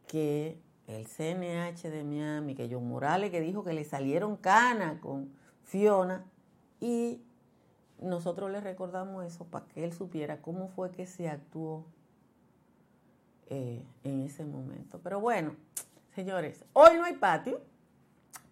que 0.08 0.60
el 0.88 1.08
CNH 1.08 1.89
de 1.89 2.04
Miami, 2.04 2.56
que 2.56 2.69
John 2.71 2.88
Morales 2.88 3.32
que 3.32 3.41
dijo 3.41 3.63
que 3.63 3.74
le 3.74 3.84
salieron 3.84 4.38
canas 4.38 5.00
con 5.00 5.30
Fiona 5.63 6.26
y 6.80 7.21
nosotros 8.00 8.52
le 8.52 8.62
recordamos 8.62 9.26
eso 9.26 9.45
para 9.45 9.65
que 9.67 9.84
él 9.84 9.93
supiera 9.93 10.41
cómo 10.41 10.67
fue 10.69 10.91
que 10.91 11.06
se 11.06 11.30
actuó 11.30 11.86
eh, 13.48 13.84
en 14.04 14.21
ese 14.21 14.45
momento. 14.45 15.00
Pero 15.04 15.19
bueno, 15.19 15.56
señores, 16.13 16.63
hoy 16.74 16.98
no 16.98 17.06
hay 17.06 17.15
patio 17.15 17.62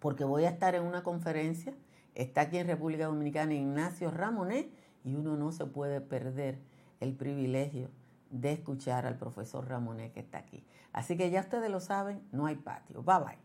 porque 0.00 0.24
voy 0.24 0.44
a 0.44 0.50
estar 0.50 0.74
en 0.74 0.84
una 0.84 1.02
conferencia. 1.02 1.74
Está 2.14 2.42
aquí 2.42 2.58
en 2.58 2.66
República 2.66 3.06
Dominicana 3.06 3.54
Ignacio 3.54 4.10
Ramonet 4.10 4.70
y 5.04 5.14
uno 5.14 5.36
no 5.36 5.52
se 5.52 5.66
puede 5.66 6.00
perder 6.00 6.58
el 7.00 7.14
privilegio 7.14 7.90
de 8.30 8.52
escuchar 8.52 9.06
al 9.06 9.16
profesor 9.16 9.68
Ramonet 9.68 10.12
que 10.12 10.20
está 10.20 10.38
aquí. 10.38 10.64
Así 10.92 11.16
que 11.16 11.30
ya 11.30 11.40
ustedes 11.40 11.70
lo 11.70 11.80
saben, 11.80 12.22
no 12.32 12.46
hay 12.46 12.56
patio. 12.56 13.02
Bye 13.02 13.18
bye. 13.18 13.38